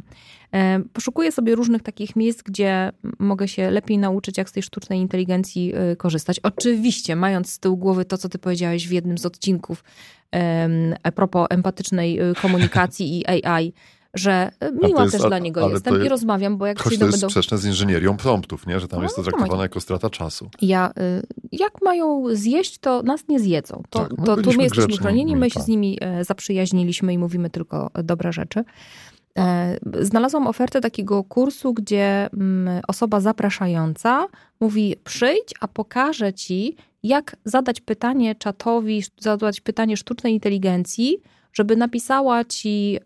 E, 0.54 0.80
poszukuję 0.92 1.32
sobie 1.32 1.54
różnych 1.54 1.82
takich 1.82 2.16
miejsc, 2.16 2.42
gdzie 2.42 2.92
mogę 3.18 3.48
się 3.48 3.70
lepiej 3.70 3.98
nauczyć, 3.98 4.38
jak 4.38 4.48
z 4.48 4.52
tej 4.52 4.62
sztucznej 4.62 5.00
inteligencji 5.00 5.72
korzystać. 5.98 6.40
Oczywiście, 6.40 7.16
mając 7.16 7.52
z 7.52 7.58
tyłu 7.58 7.76
głowy 7.76 8.04
to, 8.04 8.18
co 8.18 8.28
ty 8.28 8.38
powiedziałeś 8.38 8.88
w 8.88 8.92
jednym 8.92 9.18
z 9.18 9.26
odcinków 9.26 9.84
a 11.02 11.12
propos 11.12 11.46
empatycznej 11.50 12.18
komunikacji 12.42 13.18
i 13.18 13.26
AI, 13.26 13.72
że 14.14 14.50
miła 14.82 15.02
jest, 15.02 15.16
też 15.16 15.26
dla 15.26 15.38
niego 15.38 15.68
jestem 15.68 15.94
jest, 15.94 16.06
i 16.06 16.08
rozmawiam, 16.08 16.56
bo 16.56 16.66
jak 16.66 16.80
choć 16.80 16.98
to 16.98 17.06
jest 17.06 17.20
sprzeczne 17.20 17.58
z 17.58 17.64
inżynierią 17.64 18.16
promptów, 18.16 18.66
nie? 18.66 18.80
że 18.80 18.88
tam 18.88 18.98
no, 18.98 19.02
jest 19.02 19.16
to 19.16 19.22
traktowane 19.22 19.62
jako 19.62 19.80
strata 19.80 20.10
czasu. 20.10 20.50
Ja, 20.62 20.90
y, 20.90 21.22
jak 21.52 21.82
mają 21.82 22.24
zjeść, 22.32 22.78
to 22.78 23.02
nas 23.02 23.28
nie 23.28 23.40
zjedzą. 23.40 23.82
To, 23.90 23.98
tak, 23.98 24.26
to 24.26 24.36
tu 24.36 24.52
my 24.56 24.62
jesteśmy 24.62 24.96
chronieni, 24.96 25.36
my 25.36 25.50
się 25.50 25.54
tak. 25.54 25.64
z 25.64 25.68
nimi 25.68 25.98
e, 26.00 26.24
zaprzyjaźniliśmy 26.24 27.12
i 27.12 27.18
mówimy 27.18 27.50
tylko 27.50 27.90
dobre 28.04 28.32
rzeczy. 28.32 28.64
E, 29.38 29.76
znalazłam 30.00 30.46
ofertę 30.46 30.80
takiego 30.80 31.24
kursu, 31.24 31.74
gdzie 31.74 32.28
mm, 32.32 32.80
osoba 32.88 33.20
zapraszająca 33.20 34.26
mówi: 34.60 34.96
przyjdź, 35.04 35.54
a 35.60 35.68
pokażę 35.68 36.32
ci, 36.32 36.76
jak 37.02 37.36
zadać 37.44 37.80
pytanie 37.80 38.34
czatowi, 38.34 39.02
zadać 39.18 39.60
pytanie 39.60 39.96
sztucznej 39.96 40.34
inteligencji, 40.34 41.18
żeby 41.52 41.76
napisała 41.76 42.44
ci, 42.44 42.98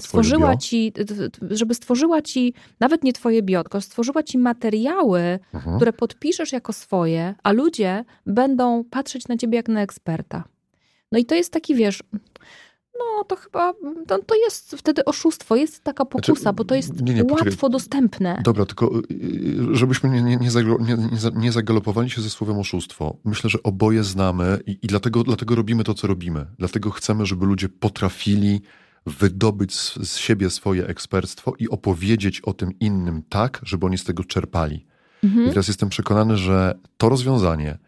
stworzyła 0.00 0.56
ci, 0.56 0.92
żeby 1.50 1.74
stworzyła 1.74 2.22
ci 2.22 2.54
nawet 2.80 3.04
nie 3.04 3.12
twoje 3.12 3.42
bio, 3.42 3.62
tylko 3.62 3.80
stworzyła 3.80 4.22
ci 4.22 4.38
materiały, 4.38 5.38
mhm. 5.54 5.76
które 5.76 5.92
podpiszesz 5.92 6.52
jako 6.52 6.72
swoje, 6.72 7.34
a 7.42 7.52
ludzie 7.52 8.04
będą 8.26 8.84
patrzeć 8.84 9.28
na 9.28 9.36
ciebie 9.36 9.56
jak 9.56 9.68
na 9.68 9.82
eksperta. 9.82 10.44
No 11.12 11.18
i 11.18 11.24
to 11.24 11.34
jest 11.34 11.52
taki, 11.52 11.74
wiesz, 11.74 12.02
no 12.98 13.24
to 13.24 13.36
chyba 13.36 13.74
to, 14.06 14.18
to 14.18 14.34
jest 14.34 14.76
wtedy 14.78 15.04
oszustwo, 15.04 15.56
jest 15.56 15.84
taka 15.84 16.04
znaczy, 16.04 16.26
pokusa, 16.26 16.42
znaczy, 16.42 16.56
bo 16.56 16.64
to 16.64 16.74
jest 16.74 17.02
nie, 17.02 17.14
nie, 17.14 17.24
łatwo 17.24 17.68
dostępne. 17.68 18.40
Dobra, 18.44 18.66
tylko 18.66 18.98
y, 19.10 19.14
y, 19.72 19.74
żebyśmy 19.76 20.10
nie, 20.10 20.22
nie, 20.22 20.36
nie, 20.36 20.96
nie, 21.34 21.52
zagalopowali 21.52 22.10
się 22.10 22.22
ze 22.22 22.30
słowem 22.30 22.58
oszustwo. 22.58 23.16
Myślę, 23.24 23.50
że 23.50 23.62
oboje 23.62 24.04
znamy 24.04 24.58
i, 24.66 24.78
i 24.82 24.86
dlatego, 24.86 25.24
dlatego 25.24 25.54
robimy 25.54 25.84
to, 25.84 25.94
co 25.94 26.06
robimy. 26.06 26.46
Dlatego 26.58 26.90
chcemy, 26.90 27.26
żeby 27.26 27.46
ludzie 27.46 27.68
potrafili 27.68 28.60
wydobyć 29.06 29.74
z, 29.74 29.94
z 29.94 30.16
siebie 30.16 30.50
swoje 30.50 30.86
ekspertstwo 30.86 31.52
i 31.58 31.68
opowiedzieć 31.68 32.40
o 32.40 32.52
tym 32.52 32.78
innym 32.80 33.22
tak, 33.28 33.60
żeby 33.62 33.86
oni 33.86 33.98
z 33.98 34.04
tego 34.04 34.24
czerpali. 34.24 34.86
Mhm. 35.24 35.46
I 35.46 35.48
teraz 35.48 35.68
jestem 35.68 35.88
przekonany, 35.88 36.36
że 36.36 36.78
to 36.96 37.08
rozwiązanie 37.08 37.78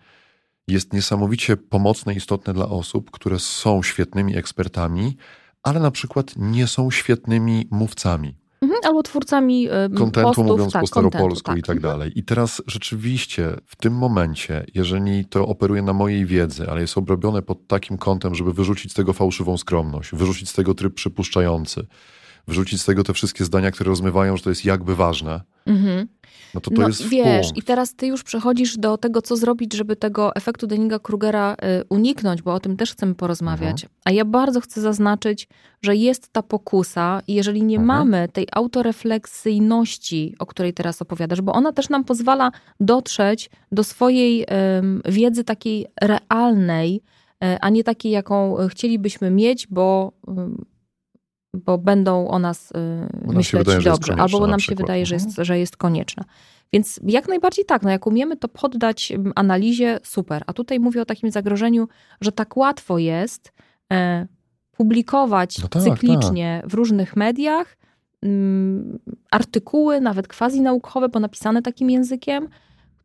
jest 0.69 0.93
niesamowicie 0.93 1.57
pomocne 1.57 2.15
i 2.15 2.17
istotne 2.17 2.55
dla 2.55 2.69
osób, 2.69 3.11
które 3.11 3.39
są 3.39 3.83
świetnymi 3.83 4.37
ekspertami, 4.37 5.17
ale 5.63 5.81
na 5.81 5.91
przykład 5.91 6.35
nie 6.37 6.67
są 6.67 6.91
świetnymi 6.91 7.69
mówcami. 7.71 8.35
Mhm, 8.63 8.81
albo 8.85 9.03
twórcami 9.03 9.69
kontentu, 9.97 10.45
mówiąc 10.45 10.73
tak, 10.73 10.83
po 10.83 10.87
staropolsku 10.87 11.51
tak. 11.51 11.59
i 11.59 11.63
tak 11.63 11.81
dalej. 11.81 12.13
I 12.19 12.23
teraz 12.23 12.63
rzeczywiście 12.67 13.57
w 13.67 13.77
tym 13.77 13.93
momencie, 13.93 14.67
jeżeli 14.75 15.25
to 15.25 15.47
operuje 15.47 15.83
na 15.83 15.93
mojej 15.93 16.27
wiedzy, 16.27 16.71
ale 16.71 16.81
jest 16.81 16.99
obrobione 16.99 17.43
pod 17.43 17.67
takim 17.67 17.99
kątem, 17.99 18.35
żeby 18.35 18.53
wyrzucić 18.53 18.93
z 18.93 18.95
tego 18.95 19.13
fałszywą 19.13 19.57
skromność, 19.57 20.11
wyrzucić 20.13 20.49
z 20.49 20.53
tego 20.53 20.75
tryb 20.75 20.95
przypuszczający, 20.95 21.87
wyrzucić 22.49 22.83
z 22.83 22.85
tego 22.85 23.05
te 23.05 23.13
wszystkie 23.13 23.45
zdania, 23.45 23.71
które 23.71 23.89
rozmywają, 23.89 24.37
że 24.37 24.43
to 24.43 24.51
jest 24.51 24.65
jakby 24.65 24.97
ważne, 24.97 25.41
mhm. 25.67 26.09
no 26.55 26.61
to 26.61 26.71
to 26.71 26.81
no, 26.81 26.89
jest 26.89 27.09
Wiesz, 27.09 27.47
i 27.57 27.63
teraz 27.63 27.95
ty 27.95 28.07
już 28.07 28.23
przechodzisz 28.23 28.77
do 28.77 28.99
tego, 28.99 29.23
co 29.23 29.37
zrobić, 29.37 29.75
żeby 29.75 29.97
tego 29.97 30.35
efektu 30.35 30.67
Denninga-Krugera 30.67 31.55
y, 31.55 31.85
uniknąć, 31.89 32.43
bo 32.43 32.55
o 32.55 32.61
tym 32.61 32.77
też 32.77 32.93
chcemy 32.93 33.15
porozmawiać. 33.15 33.85
Mhm. 33.85 34.01
A 34.05 34.11
ja 34.11 34.25
bardzo 34.25 34.61
chcę 34.61 34.81
zaznaczyć, 34.81 35.49
że 35.83 35.97
jest 35.97 36.33
ta 36.33 36.43
pokusa 36.43 37.23
i 37.27 37.35
jeżeli 37.35 37.63
nie 37.63 37.77
mhm. 37.77 37.87
mamy 37.87 38.29
tej 38.29 38.47
autorefleksyjności, 38.53 40.35
o 40.39 40.47
której 40.47 40.75
teraz 40.75 41.03
opowiadasz, 41.03 41.41
bo 41.41 41.53
ona 41.53 41.73
też 41.73 41.89
nam 41.89 42.05
pozwala 42.05 42.51
dotrzeć 42.81 43.51
do 43.73 43.85
swojej 43.85 44.47
wiedzy 45.05 45.45
takiej 45.45 45.87
realnej, 46.01 47.03
y, 47.45 47.61
a 47.61 47.69
nie 47.69 47.85
takiej, 47.85 48.13
jaką 48.13 48.57
chcielibyśmy 48.69 49.31
mieć, 49.31 49.67
bo 49.67 50.13
bo 51.55 51.79
będą 51.79 52.29
o 52.29 52.39
nas 52.39 52.71
y, 52.71 53.35
myśleć 53.35 53.67
wydaje, 53.67 53.85
dobrze, 53.85 54.15
albo 54.19 54.41
bo 54.41 54.47
nam 54.47 54.61
się 54.61 54.75
wydaje, 54.75 55.07
że 55.07 55.15
jest, 55.15 55.27
mhm. 55.27 55.45
że 55.45 55.59
jest 55.59 55.77
konieczna. 55.77 56.25
Więc 56.73 57.01
jak 57.07 57.29
najbardziej 57.29 57.65
tak, 57.65 57.83
no 57.83 57.91
jak 57.91 58.07
umiemy 58.07 58.37
to 58.37 58.49
poddać 58.49 59.13
analizie, 59.35 59.99
super. 60.03 60.43
A 60.47 60.53
tutaj 60.53 60.81
mówię 60.81 61.03
o 61.03 61.05
takim 61.05 61.31
zagrożeniu, 61.31 61.89
że 62.21 62.33
tak 62.33 62.57
łatwo 62.57 62.99
jest 62.99 63.53
e, 63.93 64.27
publikować 64.73 65.63
no 65.63 65.69
tak, 65.69 65.83
cyklicznie 65.83 66.59
tak. 66.63 66.71
w 66.71 66.75
różnych 66.75 67.17
mediach 67.17 67.79
artykuły, 69.31 70.01
nawet 70.01 70.29
quasi 70.29 70.61
naukowe, 70.61 71.09
bo 71.09 71.21
napisane 71.21 71.63
takim 71.63 71.91
językiem, 71.91 72.49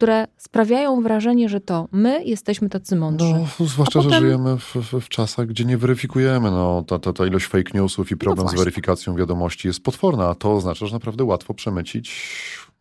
które 0.04 0.28
sprawiają 0.38 1.02
wrażenie, 1.02 1.50
że 1.50 1.62
to 1.62 1.88
my 1.92 2.24
jesteśmy 2.24 2.70
tacy 2.70 2.96
mądrzy. 2.96 3.34
No, 3.60 3.66
zwłaszcza, 3.66 4.00
potem... 4.00 4.12
że 4.12 4.20
żyjemy 4.20 4.58
w, 4.58 4.76
w, 4.76 5.00
w, 5.02 5.10
czasach, 5.10 5.48
gdzie 5.48 5.66
nie 5.66 5.78
weryfikujemy. 5.78 6.52
No, 6.52 6.84
ta, 6.88 7.00
ta, 7.00 7.14
ta 7.14 7.26
ilość 7.26 7.46
fake 7.46 7.72
newsów 7.74 8.12
i 8.12 8.18
problem 8.18 8.46
no 8.46 8.52
z 8.52 8.56
weryfikacją 8.56 9.16
wiadomości 9.16 9.68
jest 9.68 9.84
potworna, 9.84 10.30
a 10.30 10.36
to 10.36 10.54
oznacza, 10.54 10.86
że 10.86 10.94
naprawdę 10.94 11.24
łatwo 11.24 11.54
przemycić 11.54 12.34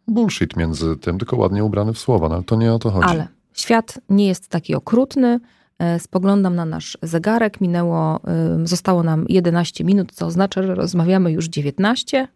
bullshit 0.09 0.57
między 0.57 0.97
tym, 0.97 1.19
tylko 1.19 1.37
ładnie 1.37 1.65
ubrany 1.65 1.93
w 1.93 1.99
słowa. 1.99 2.29
No, 2.29 2.43
to 2.43 2.57
nie 2.57 2.73
o 2.73 2.79
to 2.79 2.91
chodzi. 2.91 3.09
Ale 3.09 3.29
świat 3.53 3.99
nie 4.09 4.27
jest 4.27 4.49
taki 4.49 4.75
okrutny. 4.75 5.41
E, 5.79 5.99
spoglądam 5.99 6.55
na 6.55 6.65
nasz 6.65 6.99
zegarek, 7.03 7.61
minęło, 7.61 8.21
zostało 8.65 9.03
nam 9.03 9.27
11 9.29 9.85
minut, 9.85 10.13
co 10.13 10.27
oznacza, 10.27 10.63
że 10.63 10.75
rozmawiamy 10.75 11.33
już 11.33 11.49
19. 11.49 12.29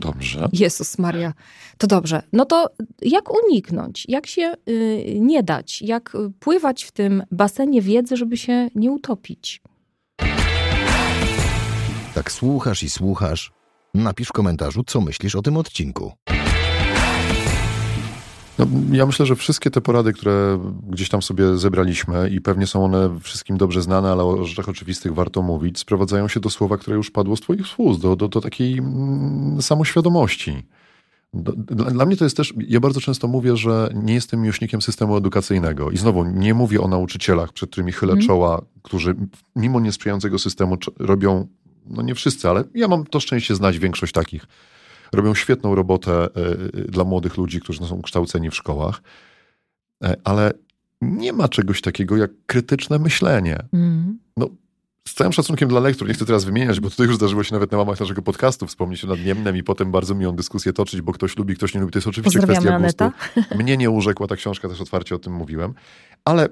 Dobrze. 0.00 0.48
Jezus 0.52 0.98
Maria. 0.98 1.32
To 1.78 1.86
dobrze. 1.86 2.22
No 2.32 2.44
to 2.44 2.70
jak 3.02 3.34
uniknąć? 3.44 4.04
Jak 4.08 4.26
się 4.26 4.54
y, 4.68 5.16
nie 5.20 5.42
dać? 5.42 5.82
Jak 5.82 6.12
pływać 6.40 6.84
w 6.84 6.92
tym 6.92 7.22
basenie 7.30 7.82
wiedzy, 7.82 8.16
żeby 8.16 8.36
się 8.36 8.68
nie 8.74 8.90
utopić? 8.90 9.62
Tak 12.14 12.32
słuchasz 12.32 12.82
i 12.82 12.90
słuchasz. 12.90 13.52
Napisz 13.94 14.28
w 14.28 14.32
komentarzu, 14.32 14.84
co 14.84 15.00
myślisz 15.00 15.34
o 15.36 15.42
tym 15.42 15.56
odcinku. 15.56 16.12
No, 18.58 18.66
ja 18.92 19.06
myślę, 19.06 19.26
że 19.26 19.36
wszystkie 19.36 19.70
te 19.70 19.80
porady, 19.80 20.12
które 20.12 20.58
gdzieś 20.90 21.08
tam 21.08 21.22
sobie 21.22 21.58
zebraliśmy 21.58 22.30
i 22.30 22.40
pewnie 22.40 22.66
są 22.66 22.84
one 22.84 23.20
wszystkim 23.20 23.56
dobrze 23.56 23.82
znane, 23.82 24.12
ale 24.12 24.24
o 24.24 24.44
rzeczach 24.44 24.68
oczywistych 24.68 25.14
warto 25.14 25.42
mówić, 25.42 25.78
sprowadzają 25.78 26.28
się 26.28 26.40
do 26.40 26.50
słowa, 26.50 26.78
które 26.78 26.96
już 26.96 27.10
padło 27.10 27.36
z 27.36 27.40
twoich 27.40 27.80
ust, 27.80 28.00
do, 28.00 28.16
do, 28.16 28.28
do 28.28 28.40
takiej 28.40 28.78
mm, 28.78 29.62
samoświadomości. 29.62 30.62
Dla, 31.34 31.90
dla, 31.90 32.06
mnie 32.06 32.16
to 32.16 32.24
jest 32.24 32.36
też, 32.36 32.54
ja 32.68 32.80
bardzo 32.80 33.00
często 33.00 33.28
mówię, 33.28 33.56
że 33.56 33.90
nie 33.94 34.14
jestem 34.14 34.40
miłośnikiem 34.40 34.82
systemu 34.82 35.16
edukacyjnego 35.16 35.90
i 35.90 35.96
znowu 35.96 36.24
nie 36.24 36.54
mówię 36.54 36.80
o 36.80 36.88
nauczycielach, 36.88 37.52
przed 37.52 37.70
którymi 37.70 37.92
chylę 37.92 38.12
mm. 38.12 38.26
czoła, 38.26 38.62
którzy 38.82 39.14
mimo 39.56 39.80
niesprzyjającego 39.80 40.38
systemu 40.38 40.76
robią, 40.98 41.46
no 41.86 42.02
nie 42.02 42.14
wszyscy, 42.14 42.48
ale 42.48 42.64
ja 42.74 42.88
mam 42.88 43.04
to 43.06 43.20
szczęście 43.20 43.54
znać 43.54 43.78
większość 43.78 44.12
takich 44.12 44.46
robią 45.14 45.34
świetną 45.34 45.74
robotę 45.74 46.24
e, 46.24 46.28
dla 46.88 47.04
młodych 47.04 47.36
ludzi, 47.36 47.60
którzy 47.60 47.86
są 47.86 48.02
kształceni 48.02 48.50
w 48.50 48.54
szkołach, 48.54 49.02
e, 50.04 50.16
ale 50.24 50.52
nie 51.00 51.32
ma 51.32 51.48
czegoś 51.48 51.80
takiego 51.80 52.16
jak 52.16 52.30
krytyczne 52.46 52.98
myślenie. 52.98 53.58
Mm. 53.72 54.18
No, 54.36 54.48
z 55.08 55.14
całym 55.14 55.32
szacunkiem 55.32 55.68
dla 55.68 55.80
lektur, 55.80 56.08
nie 56.08 56.14
chcę 56.14 56.26
teraz 56.26 56.44
wymieniać, 56.44 56.80
bo 56.80 56.90
tutaj 56.90 57.06
już 57.06 57.16
zdarzyło 57.16 57.44
się 57.44 57.54
nawet 57.54 57.72
na 57.72 57.78
łamach 57.78 58.00
naszego 58.00 58.22
podcastu 58.22 58.66
wspomnieć 58.66 59.04
o 59.04 59.08
nadniemnem 59.08 59.56
i 59.56 59.62
potem 59.62 59.92
bardzo 59.92 60.14
miłą 60.14 60.36
dyskusję 60.36 60.72
toczyć, 60.72 61.00
bo 61.00 61.12
ktoś 61.12 61.36
lubi, 61.36 61.54
ktoś 61.54 61.74
nie 61.74 61.80
lubi. 61.80 61.92
To 61.92 61.98
jest 61.98 62.08
oczywiście 62.08 62.40
kwestia 62.40 62.74
Aneta. 62.74 63.12
gustu. 63.34 63.56
Mnie 63.58 63.76
nie 63.76 63.90
urzekła 63.90 64.26
ta 64.26 64.36
książka, 64.36 64.68
też 64.68 64.80
otwarcie 64.80 65.14
o 65.14 65.18
tym 65.18 65.32
mówiłem. 65.32 65.74
Ale, 66.24 66.48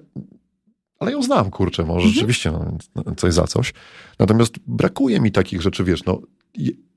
ale 0.99 1.13
ją 1.13 1.23
znam, 1.23 1.51
kurczę, 1.51 1.83
może 1.83 1.97
mhm. 1.97 2.15
rzeczywiście 2.15 2.53
no, 2.53 3.15
coś 3.17 3.35
za 3.35 3.47
coś. 3.47 3.75
Natomiast 4.19 4.55
brakuje 4.67 5.21
mi 5.21 5.33
takich 5.33 5.63
rzeczy, 5.63 5.85
wiesz, 5.85 6.05
no 6.05 6.21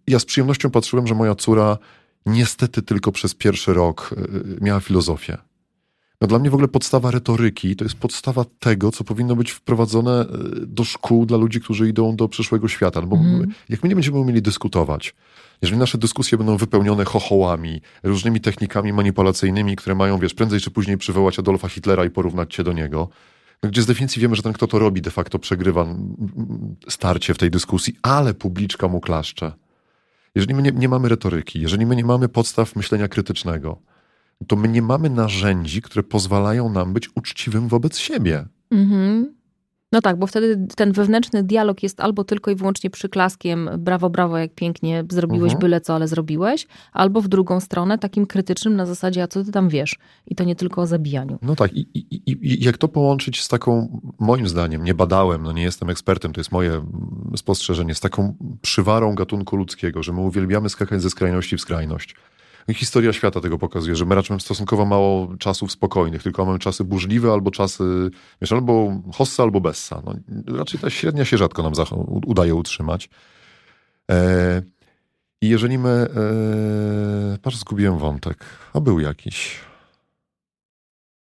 ja 0.08 0.20
z 0.20 0.26
przyjemnością 0.26 0.70
patrzyłem, 0.72 1.08
że 1.08 1.15
moja 1.15 1.36
córa 1.36 1.78
niestety 2.26 2.82
tylko 2.82 3.12
przez 3.12 3.34
pierwszy 3.36 3.74
rok 3.74 4.15
y, 4.18 4.58
miała 4.62 4.80
filozofię. 4.80 5.38
No 6.22 6.28
dla 6.28 6.39
mnie 6.39 6.50
w 6.50 6.54
ogóle 6.54 6.68
podstawa 6.68 7.12
retoryki 7.12 7.76
to 7.76 7.86
jest 7.86 7.96
podstawa 7.96 8.46
tego, 8.60 8.91
co 8.91 9.04
powinno 9.04 9.36
być 9.36 9.52
wprowadzone 9.52 10.22
e, 10.22 10.26
do 10.68 10.84
szkół 10.84 11.26
dla 11.26 11.38
ludzi, 11.38 11.62
którzy 11.62 11.89
idą 11.89 12.15
do 12.15 12.28
przyszłego 12.30 12.68
świata. 12.68 13.02
No 13.02 13.08
bo 13.08 13.15
Mhm. 13.15 13.54
jak 13.70 13.84
my 13.84 13.89
nie 13.89 13.96
będziemy 13.96 14.20
umieli 14.20 14.41
dyskutować, 14.41 15.15
jeżeli 15.62 15.80
nasze 15.80 15.98
dyskusje 15.98 16.38
będą 16.38 16.58
wypełnione 16.58 17.06
chochołami, 17.06 17.82
różnymi 18.04 18.41
technikami 18.41 18.94
manipulacyjnymi, 18.94 19.76
które 19.76 19.96
mają, 19.96 20.20
wiesz, 20.20 20.34
prędzej 20.34 20.60
czy 20.60 20.72
później 20.72 20.98
przywołać 20.98 21.39
Adolfa 21.39 21.70
Hitlera 21.70 22.06
i 22.06 22.10
porównać 22.10 22.54
cię 22.56 22.63
do 22.63 22.74
niego, 22.74 23.10
gdzie 23.63 23.82
z 23.82 23.86
definicji 23.86 24.22
wiemy, 24.22 24.36
że 24.36 24.41
ten, 24.41 24.54
kto 24.54 24.68
to 24.68 24.80
robi, 24.80 25.02
de 25.02 25.12
facto 25.12 25.39
przegrywa 25.39 25.96
starcie 26.89 27.34
w 27.34 27.38
tej 27.38 27.52
dyskusji, 27.52 27.96
ale 28.02 28.34
publiczka 28.34 28.88
mu 28.88 29.02
klaszcze. 29.02 29.52
Jeżeli 30.36 30.54
my 30.54 30.62
nie, 30.62 30.72
nie 30.72 30.89
mamy 30.89 31.10
retoryki, 31.10 31.62
jeżeli 31.62 31.86
my 31.86 31.96
nie 31.96 32.06
mamy 32.06 32.30
podstaw 32.30 32.76
myślenia 32.76 33.08
krytycznego, 33.08 33.82
to 34.48 34.56
my 34.56 34.68
nie 34.68 34.82
mamy 34.82 35.10
narzędzi, 35.10 35.82
które 35.82 36.04
pozwalają 36.04 36.70
nam 36.70 36.94
być 36.94 37.10
uczciwym 37.15 37.68
wobec 37.68 37.98
siebie. 37.98 38.46
Mhm. 38.72 39.36
No 39.91 40.02
tak, 40.02 40.19
bo 40.19 40.28
wtedy 40.28 40.67
ten 40.76 40.91
wewnętrzny 40.91 41.43
dialog 41.43 41.84
jest 41.84 42.00
albo 42.02 42.24
tylko 42.24 42.52
i 42.52 42.56
wyłącznie 42.56 42.89
przyklaskiem, 42.89 43.69
brawo, 43.78 44.10
brawo, 44.10 44.38
jak 44.38 44.54
pięknie 44.56 45.04
zrobiłeś 45.10 45.43
Mhm. 45.54 45.60
byle 45.60 45.82
co, 45.82 45.95
ale 45.95 46.08
zrobiłeś, 46.08 46.67
albo 46.93 47.21
w 47.21 47.28
drugą 47.28 47.60
stronę 47.60 47.98
takim 47.98 48.26
krytycznym 48.26 48.76
na 48.76 48.86
zasadzie, 48.86 49.24
a 49.24 49.28
co 49.28 49.43
ty 49.43 49.52
tam 49.52 49.69
wiesz? 49.69 49.95
I 50.28 50.36
to 50.36 50.43
nie 50.43 50.56
tylko 50.56 50.82
o 50.82 50.88
zabijaniu. 50.88 51.39
No 51.41 51.56
tak, 51.56 51.74
i, 51.74 51.88
i, 51.93 52.21
i, 52.26 52.63
jak 52.65 52.78
to 52.78 52.88
połączyć 52.88 53.41
z 53.41 53.48
taką, 53.48 54.02
moim 54.19 54.48
zdaniem, 54.48 54.84
nie 54.84 54.93
badałem, 54.93 55.43
no 55.43 55.52
nie 55.52 55.63
jestem 55.63 55.89
ekspertem, 55.89 56.34
to 56.34 56.39
jest 56.39 56.52
moje 56.52 56.86
spostrzeżenie, 57.36 57.95
z 57.95 58.00
taką 58.00 58.36
przywarą 58.62 59.15
gatunku 59.15 59.56
ludzkiego, 59.56 60.04
że 60.04 60.13
my 60.13 60.21
uwielbiamy 60.21 60.69
skakać 60.69 61.02
ze 61.02 61.10
skrajności 61.10 61.58
w 61.58 61.62
skrajność. 61.62 62.15
I 62.67 62.73
Historia 62.73 63.13
świata 63.13 63.41
tego 63.41 63.58
pokazuje, 63.58 63.95
że 63.95 64.06
my 64.06 64.15
raczej 64.15 64.34
mamy 64.34 64.41
stosunkowo 64.41 64.86
mało 64.86 65.38
czasów 65.39 65.71
spokojnych, 65.71 66.23
tylko 66.23 66.45
mamy 66.45 66.60
czasy 66.60 66.84
burzliwe 66.84 67.32
albo 67.32 67.51
czasy, 67.51 67.84
wiesz, 68.41 68.51
albo 68.51 69.01
hossa, 69.13 69.43
albo 69.43 69.62
bessa. 69.62 70.01
No, 70.06 70.15
raczej 70.58 70.80
ta 70.80 70.89
średnia 70.89 71.25
się 71.25 71.38
rzadko 71.38 71.63
nam 71.63 71.73
udaje 72.25 72.56
utrzymać. 72.56 73.10
E, 74.12 74.62
I 75.41 75.49
jeżeli 75.49 75.78
my, 75.78 75.89
e, 75.89 77.38
patrz, 77.38 77.58
zgubiłem 77.58 77.97
wątek, 77.97 78.45
a 78.73 78.80
był 78.80 78.99
jakiś. 78.99 79.60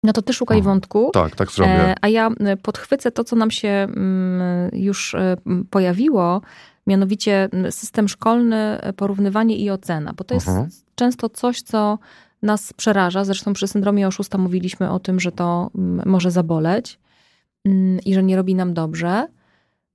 No 0.03 0.13
to 0.13 0.21
ty 0.21 0.33
szukaj 0.33 0.61
wątku. 0.61 1.09
Tak, 1.13 1.35
tak 1.35 1.51
zrobię. 1.51 1.71
E, 1.71 1.95
A 2.01 2.07
ja 2.07 2.29
e, 2.39 2.57
podchwycę 2.57 3.11
to, 3.11 3.23
co 3.23 3.35
nam 3.35 3.51
się 3.51 3.67
mm, 3.67 4.69
już 4.73 5.15
e, 5.15 5.37
pojawiło, 5.69 6.41
mianowicie 6.89 7.49
system 7.69 8.07
szkolny, 8.07 8.55
e, 8.55 8.93
porównywanie 8.93 9.57
i 9.57 9.69
ocena, 9.69 10.13
bo 10.13 10.23
to 10.23 10.33
jest 10.33 10.47
Mhm. 10.47 10.69
często 10.95 11.29
coś, 11.29 11.61
co 11.61 11.99
nas 12.41 12.73
przeraża. 12.73 13.25
Zresztą 13.25 13.53
przy 13.53 13.67
syndromie 13.67 14.07
oszusta 14.07 14.37
mówiliśmy 14.37 14.91
o 14.91 14.99
tym, 14.99 15.19
że 15.19 15.31
to 15.31 15.71
może 16.05 16.31
zaboleć 16.31 16.99
mm, 17.65 17.99
i 18.05 18.13
że 18.13 18.23
nie 18.23 18.35
robi 18.35 18.55
nam 18.55 18.73
dobrze. 18.73 19.27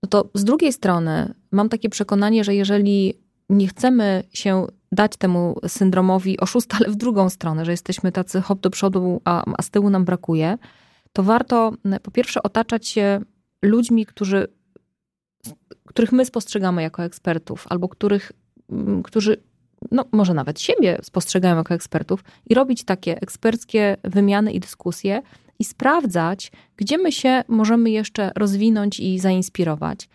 No 0.02 0.08
to 0.08 0.30
z 0.34 0.44
drugiej 0.44 0.72
strony 0.72 1.34
mam 1.50 1.68
takie 1.68 1.88
przekonanie, 1.88 2.44
że 2.44 2.54
jeżeli 2.54 3.14
nie 3.48 3.68
chcemy 3.68 4.22
się 4.32 4.66
dać 4.92 5.16
temu 5.16 5.56
syndromowi 5.68 6.40
oszusta, 6.40 6.76
ale 6.80 6.88
w 6.90 6.96
drugą 6.96 7.30
stronę, 7.30 7.64
że 7.64 7.70
jesteśmy 7.70 8.12
tacy 8.12 8.40
hop 8.40 8.60
do 8.60 8.70
przodu, 8.70 9.20
a, 9.24 9.44
a 9.58 9.62
z 9.62 9.70
tyłu 9.70 9.90
nam 9.90 10.04
brakuje, 10.04 10.58
to 11.12 11.22
warto 11.22 11.72
po 12.02 12.10
pierwsze 12.10 12.42
otaczać 12.42 12.88
się 12.88 13.20
ludźmi, 13.62 14.06
którzy, 14.06 14.48
których 15.88 16.12
my 16.12 16.24
spostrzegamy 16.24 16.82
jako 16.82 17.02
ekspertów, 17.04 17.66
albo 17.70 17.88
których, 17.88 18.32
m, 18.70 19.02
którzy 19.02 19.36
no, 19.90 20.04
może 20.12 20.34
nawet 20.34 20.60
siebie 20.60 20.98
spostrzegają 21.02 21.56
jako 21.56 21.74
ekspertów 21.74 22.24
i 22.46 22.54
robić 22.54 22.84
takie 22.84 23.20
eksperckie 23.20 23.96
wymiany 24.04 24.52
i 24.52 24.60
dyskusje 24.60 25.22
i 25.58 25.64
sprawdzać, 25.64 26.52
gdzie 26.76 26.98
my 26.98 27.12
się 27.12 27.44
możemy 27.48 27.90
jeszcze 27.90 28.30
rozwinąć 28.36 29.00
i 29.00 29.18
zainspirować. 29.18 30.08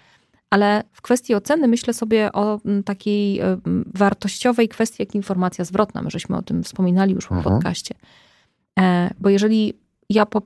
Ale 0.50 0.84
w 0.94 1.02
kwestii 1.02 1.36
oceny 1.36 1.68
myślę 1.68 1.94
sobie 1.94 2.32
o 2.32 2.60
mm, 2.66 2.84
takiej 2.84 3.40
e, 3.40 3.44
mm, 3.46 3.92
wartościowej 3.96 4.70
kwestii, 4.70 5.04
jak 5.04 5.16
informacja 5.16 5.66
zwrotna. 5.66 6.02
My 6.02 6.10
żeśmy 6.12 6.38
o 6.38 6.42
tym 6.42 6.64
wspominali 6.64 7.14
już 7.14 7.26
w 7.26 7.32
Mhm. 7.32 7.56
podcaście. 7.56 7.96
E, 8.80 9.10
Bo 9.20 9.30
jeżeli 9.30 9.74
ja 10.10 10.26
po, 10.26 10.42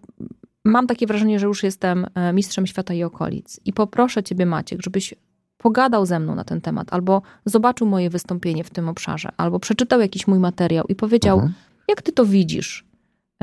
mam 0.65 0.88
takie 0.88 1.08
wrażenie, 1.08 1.39
że 1.39 1.45
już 1.47 1.63
jestem 1.63 2.06
e, 2.15 2.34
mistrzem 2.34 2.67
świata 2.67 2.93
i 2.93 3.04
okolic 3.04 3.60
i 3.65 3.73
poproszę 3.73 4.23
ciebie, 4.23 4.45
Maciek, 4.45 4.82
żebyś 4.82 5.13
pogadał 5.58 6.06
ze 6.06 6.19
mną 6.19 6.36
na 6.36 6.43
ten 6.43 6.62
temat, 6.62 6.88
albo 6.93 7.21
zobaczył 7.45 7.88
moje 7.88 8.10
wystąpienie 8.10 8.63
w 8.63 8.69
tym 8.69 8.89
obszarze, 8.89 9.30
albo 9.38 9.60
przeczytał 9.60 9.99
jakiś 10.02 10.28
mój 10.28 10.39
materiał 10.39 10.86
i 10.89 10.95
powiedział, 10.95 11.36
Mhm. 11.38 11.54
jak 11.88 12.02
ty 12.02 12.12
to 12.12 12.26
widzisz? 12.26 12.86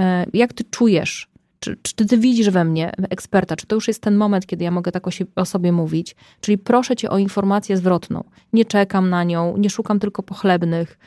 E, 0.01 0.27
Jak 0.35 0.53
ty 0.53 0.65
czujesz? 0.65 1.31
Czy, 1.61 1.77
czy 1.83 1.95
ty 1.95 2.19
widzisz 2.19 2.51
we 2.51 2.65
mnie 2.65 2.93
eksperta? 3.11 3.57
Czy 3.57 3.67
to 3.67 3.75
już 3.75 3.89
jest 3.89 4.03
ten 4.03 4.17
moment, 4.17 4.47
kiedy 4.47 4.65
ja 4.65 4.71
mogę 4.71 4.93
tak 4.93 5.07
o, 5.09 5.11
o 5.37 5.45
sobie 5.45 5.73
mówić? 5.73 6.17
Czyli 6.41 6.59
proszę 6.59 6.97
cię 6.97 7.11
o 7.11 7.19
informację 7.19 7.77
zwrotną. 7.77 8.25
Nie 8.53 8.65
czekam 8.65 9.11
na 9.11 9.25
nią, 9.25 9.57
nie 9.57 9.71
szukam 9.71 9.99
tylko 10.01 10.23
pochlebnych, 10.23 10.99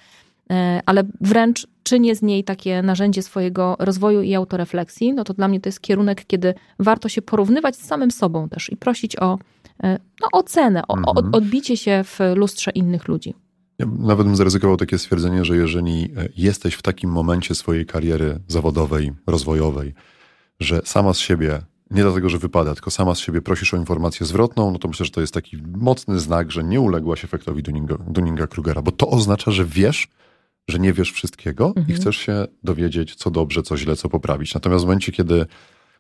ale 0.86 1.04
wręcz 1.22 1.68
czynię 1.84 2.16
z 2.16 2.22
niej 2.22 2.44
takie 2.44 2.82
narzędzie 2.82 3.24
swojego 3.24 3.76
rozwoju 3.80 4.22
i 4.22 4.36
autorefleksji. 4.36 5.14
No 5.14 5.24
to 5.24 5.34
dla 5.34 5.48
mnie 5.48 5.60
to 5.60 5.70
jest 5.70 5.82
kierunek, 5.82 6.26
kiedy 6.28 6.54
warto 6.80 7.10
się 7.10 7.22
porównywać 7.22 7.76
z 7.76 7.86
samym 7.86 8.12
sobą 8.12 8.50
też 8.50 8.70
i 8.72 8.78
prosić 8.78 9.20
o 9.20 9.38
e, 9.84 10.00
no, 10.22 10.28
ocenę, 10.32 10.82
o, 10.88 10.94
o 10.94 11.16
Mhm. 11.18 11.34
odbicie 11.36 11.78
się 11.78 12.04
w 12.04 12.20
lustrze 12.36 12.72
innych 12.72 13.08
ludzi. 13.08 13.34
Ja 13.80 13.86
nawet 14.00 14.28
bym 14.28 14.36
zaryzykował 14.36 14.78
takie 14.78 14.98
stwierdzenie, 14.98 15.46
że 15.46 15.58
jeżeli 15.58 16.04
e, 16.04 16.30
jesteś 16.38 16.74
w 16.74 16.82
takim 16.82 17.10
momencie 17.10 17.56
swojej 17.56 17.86
kariery 17.86 18.40
zawodowej, 18.48 19.12
rozwojowej, 19.28 19.94
że 20.60 20.82
sama 20.86 21.14
z 21.14 21.20
siebie, 21.20 21.62
nie 21.92 22.02
dlatego, 22.02 22.30
że 22.30 22.38
wypada, 22.38 22.74
tylko 22.74 22.92
sama 22.92 23.16
z 23.16 23.20
siebie 23.20 23.42
prosisz 23.42 23.74
o 23.74 23.78
informację 23.78 24.26
zwrotną, 24.26 24.72
no 24.72 24.80
to 24.80 24.88
myślę, 24.88 25.06
że 25.06 25.12
to 25.12 25.22
jest 25.22 25.34
taki 25.34 25.58
mocny 25.78 26.20
znak, 26.20 26.52
że 26.52 26.64
nie 26.64 26.82
uległaś 26.82 27.26
efektowi 27.26 27.64
Dunninga, 27.64 27.96
Dunninga-Krugera, 27.96 28.84
bo 28.84 28.92
to 28.92 29.08
oznacza, 29.10 29.52
że 29.52 29.66
wiesz, 29.66 30.08
że 30.68 30.80
nie 30.80 30.94
wiesz 30.94 31.12
wszystkiego 31.12 31.74
i 31.76 31.80
Mhm. 31.80 32.00
chcesz 32.00 32.18
się 32.18 32.46
dowiedzieć, 32.64 33.16
co 33.16 33.32
dobrze, 33.32 33.64
co 33.64 33.78
źle, 33.78 33.96
co 33.96 34.10
poprawić. 34.10 34.54
Natomiast 34.54 34.84
w 34.84 34.88
momencie, 34.88 35.12
kiedy 35.12 35.46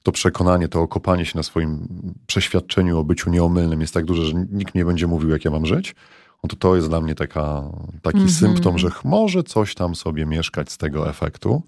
to 0.03 0.11
przekonanie, 0.11 0.67
to 0.67 0.81
okopanie 0.81 1.25
się 1.25 1.33
na 1.37 1.43
swoim 1.43 1.87
przeświadczeniu 2.27 2.99
o 2.99 3.03
byciu 3.03 3.29
nieomylnym 3.29 3.81
jest 3.81 3.93
tak 3.93 4.05
duże, 4.05 4.25
że 4.25 4.33
nikt 4.51 4.75
nie 4.75 4.85
będzie 4.85 5.07
mówił, 5.07 5.29
jak 5.29 5.45
ja 5.45 5.51
mam 5.51 5.65
żyć, 5.65 5.95
no 6.43 6.47
to 6.49 6.55
to 6.55 6.75
jest 6.75 6.89
dla 6.89 7.01
mnie 7.01 7.15
taka, 7.15 7.63
taki 8.01 8.17
Mhm. 8.17 8.29
symptom, 8.29 8.77
że 8.77 8.89
może 9.03 9.43
coś 9.43 9.75
tam 9.75 9.95
sobie 9.95 10.25
mieszkać 10.25 10.71
z 10.71 10.77
tego 10.77 11.09
efektu. 11.09 11.63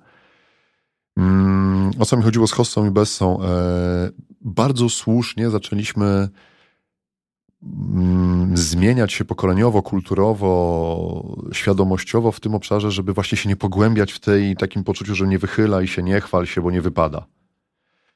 Mm, 1.17 1.91
o 1.99 2.05
co 2.05 2.17
mi 2.17 2.23
chodziło 2.23 2.47
z 2.47 2.51
Hossą 2.51 2.85
i 2.87 2.91
Bessą? 2.91 3.43
E, 3.43 3.47
bardzo 4.41 4.89
słusznie 4.89 5.49
zaczęliśmy 5.49 6.29
zmieniać 8.53 9.13
się 9.13 9.25
pokoleniowo, 9.25 9.81
kulturowo, 9.81 11.37
świadomościowo 11.53 12.31
w 12.31 12.39
tym 12.39 12.55
obszarze, 12.55 12.91
żeby 12.91 13.13
właśnie 13.13 13.37
się 13.37 13.49
nie 13.49 13.55
pogłębiać 13.55 14.11
w 14.11 14.19
tej 14.19 14.55
takim 14.55 14.83
poczuciu, 14.83 15.15
że 15.15 15.27
nie 15.27 15.39
wychyla 15.39 15.81
i 15.81 15.87
się 15.87 16.03
nie 16.03 16.21
chwal 16.21 16.45
się, 16.45 16.61
bo 16.61 16.71
nie 16.71 16.81
wypada. 16.81 17.25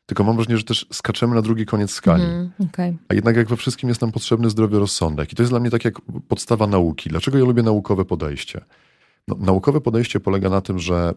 Tylko 0.06 0.23
mam 0.23 0.36
wrażenie, 0.36 0.58
że 0.58 0.63
też 0.63 0.88
skaczemy 0.93 1.36
na 1.36 1.41
drugi 1.41 1.65
koniec 1.65 1.91
skali. 1.91 2.23
Mhm, 2.23 2.52
okej. 2.69 2.97
A 3.08 3.13
jednak 3.13 3.36
jak 3.36 3.47
we 3.47 3.58
wszystkim 3.58 3.89
jest 3.89 4.02
nam 4.02 4.12
potrzebny 4.12 4.49
zdrowy 4.49 4.80
rozsądek. 4.80 5.32
I 5.34 5.36
to 5.36 5.43
jest 5.43 5.52
dla 5.52 5.60
mnie 5.60 5.69
tak 5.69 5.86
jak 5.86 6.02
podstawa 6.28 6.67
nauki. 6.67 7.10
Dlaczego 7.10 7.38
ja 7.38 7.45
lubię 7.45 7.63
naukowe 7.63 8.06
podejście? 8.06 8.65
No, 9.28 9.36
naukowe 9.39 9.82
podejście 9.82 10.19
polega 10.19 10.49
na 10.49 10.62
tym, 10.62 10.80
że 10.80 11.13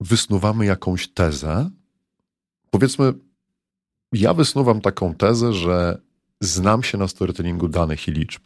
wysnuwamy 0.00 0.66
jakąś 0.66 1.08
tezę. 1.08 1.70
Powiedzmy, 2.70 3.12
ja 4.12 4.34
wysnuwam 4.34 4.80
taką 4.80 5.14
tezę, 5.14 5.52
że 5.52 6.00
znam 6.40 6.82
się 6.82 6.98
na 6.98 7.08
storytellingu 7.08 7.68
danych 7.68 8.08
i 8.08 8.12
liczb. 8.12 8.42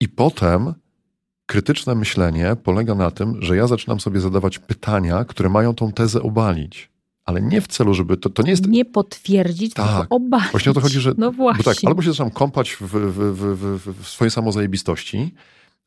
I 0.00 0.08
potem 0.08 0.74
krytyczne 1.46 1.94
myślenie 1.94 2.56
polega 2.64 2.94
na 2.94 3.10
tym, 3.10 3.42
że 3.42 3.56
ja 3.56 3.66
zaczynam 3.66 4.00
sobie 4.00 4.20
zadawać 4.20 4.58
pytania, 4.58 5.24
które 5.24 5.48
mają 5.48 5.74
tą 5.74 5.92
tezę 5.92 6.22
obalić. 6.22 6.90
Ale 7.24 7.42
nie 7.42 7.60
w 7.60 7.66
celu, 7.68 7.94
żeby 7.94 8.16
to, 8.16 8.30
to 8.30 8.42
nie 8.42 8.50
jest 8.50 8.66
Nie 8.66 8.84
potwierdzić, 8.84 9.74
Tak. 9.74 10.00
tylko 10.00 10.16
obalić. 10.16 10.50
Właśnie 10.50 10.70
o 10.70 10.74
to 10.74 10.80
chodzi, 10.80 11.00
że- 11.00 11.14
No 11.18 11.32
właśnie. 11.32 11.64
Bo 11.64 11.74
tak, 11.74 11.84
albo 11.86 12.02
się 12.02 12.10
zaczynam 12.10 12.30
kąpać 12.30 12.70
w, 12.70 12.80
w, 12.80 13.18
w, 13.36 14.02
w, 14.02 14.08
swojej 14.08 14.30
samozajebistości, 14.30 15.34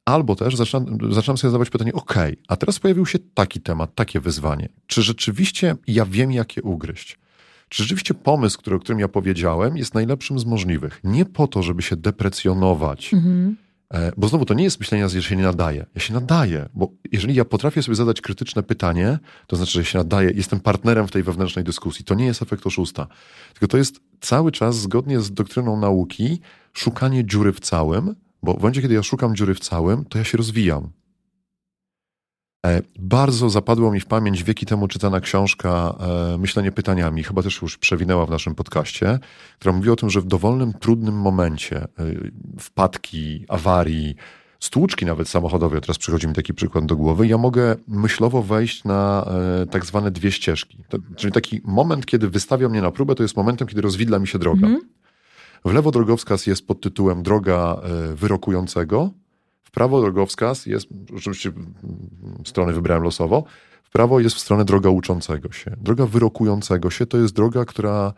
albo 0.06 0.36
też 0.36 0.56
zaczynam, 0.56 0.98
zaczynam 1.12 1.38
sobie 1.38 1.52
zadawać 1.52 1.70
pytanie, 1.70 1.94
okej, 1.94 2.38
a 2.48 2.56
teraz 2.56 2.80
pojawił 2.80 3.06
się 3.06 3.20
taki 3.34 3.62
temat, 3.62 3.96
takie 3.96 4.20
wyzwanie. 4.20 4.70
Czy 4.88 5.02
rzeczywiście 5.02 5.76
ja 5.88 6.06
wiem, 6.06 6.32
jak 6.32 6.58
je 6.58 6.64
ugryźć? 6.64 7.20
Czy 7.70 7.84
rzeczywiście 7.84 8.14
pomysł, 8.14 8.58
który, 8.58 8.76
o 8.76 8.80
którym 8.80 9.00
ja 9.00 9.08
powiedziałem, 9.08 9.78
jest 9.78 9.94
najlepszym 9.94 10.40
z 10.40 10.46
możliwych? 10.46 11.00
Nie 11.04 11.26
po 11.26 11.48
to, 11.48 11.64
żeby 11.64 11.82
się 11.82 11.96
deprecjonować, 11.96 13.14
Mhm. 13.14 13.56
E, 13.94 14.12
Bo 14.18 14.28
znowu 14.28 14.46
to 14.46 14.54
nie 14.54 14.64
jest 14.64 14.80
myślenie, 14.80 15.10
że 15.10 15.24
się 15.24 15.36
nie 15.36 15.44
nadaje. 15.44 15.86
Ja 15.96 16.02
się 16.02 16.14
nadaję, 16.14 16.70
bo 16.74 16.92
jeżeli 17.12 17.36
ja 17.36 17.46
potrafię 17.46 17.84
sobie 17.84 17.96
zadać 17.96 18.22
krytyczne 18.22 18.64
pytanie, 18.64 19.20
to 19.48 19.56
znaczy, 19.56 19.72
że 19.72 19.86
się 19.86 19.98
nadaję, 19.98 20.32
jestem 20.36 20.60
partnerem 20.60 21.08
w 21.08 21.12
tej 21.12 21.24
wewnętrznej 21.24 21.66
dyskusji. 21.66 22.06
To 22.06 22.16
nie 22.16 22.26
jest 22.26 22.42
efekt 22.42 22.68
oszusta. 22.68 23.08
Tylko 23.54 23.68
to 23.68 23.78
jest 23.78 24.00
cały 24.22 24.52
czas, 24.52 24.76
zgodnie 24.78 25.20
z 25.22 25.32
doktryną 25.34 25.80
nauki, 25.80 26.40
szukanie 26.74 27.26
dziury 27.26 27.54
w 27.54 27.60
całym, 27.60 28.16
bo 28.44 28.54
w 28.54 28.58
momencie, 28.58 28.82
kiedy 28.82 28.94
ja 28.94 29.04
szukam 29.04 29.36
dziury 29.36 29.54
w 29.54 29.60
całym, 29.60 30.06
to 30.06 30.18
ja 30.18 30.24
się 30.24 30.38
rozwijam. 30.38 30.90
E, 32.66 32.82
bardzo 33.00 33.50
zapadła 33.50 33.92
mi 33.92 34.00
w 34.00 34.06
pamięć 34.06 34.44
wieki 34.44 34.66
temu 34.66 34.88
czytana 34.88 35.20
książka 35.20 35.96
e, 36.34 36.38
Myślenie 36.38 36.72
pytaniami, 36.72 37.24
chyba 37.24 37.44
też 37.44 37.62
już 37.62 37.78
przewinęła 37.78 38.26
w 38.26 38.30
naszym 38.30 38.56
podcaście, 38.56 39.20
która 39.60 39.76
mówi 39.76 39.90
o 39.90 39.96
tym, 39.96 40.10
że 40.10 40.22
w 40.22 40.26
dowolnym, 40.26 40.74
trudnym 40.74 41.16
momencie 41.16 41.78
e, 41.78 41.88
wpadki, 42.60 43.46
awarii, 43.50 44.16
stłuczki 44.60 45.06
nawet 45.06 45.30
samochodowej, 45.30 45.82
teraz 45.82 45.98
przychodzi 45.98 46.28
mi 46.28 46.34
taki 46.34 46.54
przykład 46.54 46.86
do 46.86 46.96
głowy, 46.96 47.28
ja 47.28 47.38
mogę 47.38 47.76
myślowo 47.88 48.44
wejść 48.44 48.84
na 48.84 49.26
tak 49.72 49.86
zwane 49.86 50.12
dwie 50.12 50.32
ścieżki. 50.32 50.84
To, 50.90 50.98
czyli 51.16 51.34
taki 51.34 51.62
moment, 51.64 52.06
kiedy 52.06 52.30
wystawia 52.30 52.70
mnie 52.70 52.82
na 52.82 52.92
próbę, 52.92 53.16
to 53.16 53.24
jest 53.24 53.38
momentem, 53.38 53.68
kiedy 53.68 53.82
rozwidla 53.82 54.20
mi 54.20 54.28
się 54.28 54.40
droga. 54.40 54.68
Mhm. 54.68 54.90
W 55.66 55.74
lewo 55.74 55.92
drogowskaz 55.92 56.48
jest 56.48 56.68
pod 56.68 56.82
tytułem 56.82 57.24
droga 57.24 57.82
wyrokującego, 58.16 59.12
w 59.66 59.72
prawo 59.72 60.02
drogowskaz 60.02 60.66
jest, 60.66 60.88
oczywiście 61.18 61.52
strony 62.46 62.74
wybrałem 62.74 63.04
losowo, 63.04 63.44
w 63.84 63.90
prawo 63.90 64.20
jest 64.20 64.36
w 64.36 64.40
stronę 64.40 64.66
droga 64.66 64.90
uczącego 64.90 65.52
się. 65.52 65.72
Droga 65.82 66.06
wyrokującego 66.06 66.90
się 66.90 67.06
to 67.06 67.18
jest 67.18 67.36
droga, 67.36 67.66
która, 67.66 68.14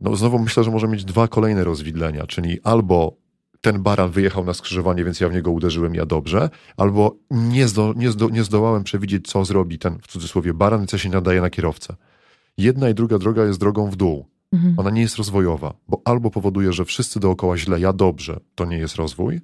no 0.00 0.16
znowu 0.16 0.38
myślę, 0.38 0.64
że 0.64 0.70
może 0.70 0.88
mieć 0.88 1.04
dwa 1.04 1.28
kolejne 1.28 1.64
rozwidlenia, 1.64 2.26
czyli 2.26 2.60
albo 2.62 3.16
ten 3.60 3.82
baran 3.82 4.10
wyjechał 4.10 4.44
na 4.44 4.54
skrzyżowanie, 4.54 5.04
więc 5.04 5.20
ja 5.20 5.28
w 5.28 5.32
niego 5.32 5.50
uderzyłem, 5.50 5.94
ja 5.94 6.06
dobrze, 6.06 6.50
albo 6.76 7.16
nie, 7.30 7.68
zdo, 7.68 7.92
nie, 7.96 8.10
zdo, 8.10 8.28
nie 8.28 8.44
zdołałem 8.44 8.84
przewidzieć, 8.84 9.28
co 9.28 9.44
zrobi 9.44 9.78
ten, 9.78 9.98
w 10.02 10.06
cudzysłowie, 10.06 10.54
baran 10.54 10.84
i 10.84 10.86
co 10.86 10.98
się 10.98 11.08
nadaje 11.08 11.40
na 11.40 11.50
kierowcę. 11.50 11.96
Jedna 12.58 12.88
i 12.88 12.94
druga 12.94 13.18
droga 13.18 13.44
jest 13.44 13.60
drogą 13.60 13.90
w 13.90 13.96
dół. 13.96 14.26
Mhm. 14.52 14.74
Ona 14.76 14.90
nie 14.90 15.00
jest 15.00 15.16
rozwojowa, 15.16 15.74
bo 15.88 16.00
albo 16.04 16.30
powoduje, 16.30 16.72
że 16.72 16.84
wszyscy 16.84 17.20
dookoła 17.20 17.56
źle, 17.56 17.80
ja 17.80 17.92
dobrze, 17.92 18.40
to 18.54 18.64
nie 18.64 18.78
jest 18.78 18.96
rozwój, 18.96 19.40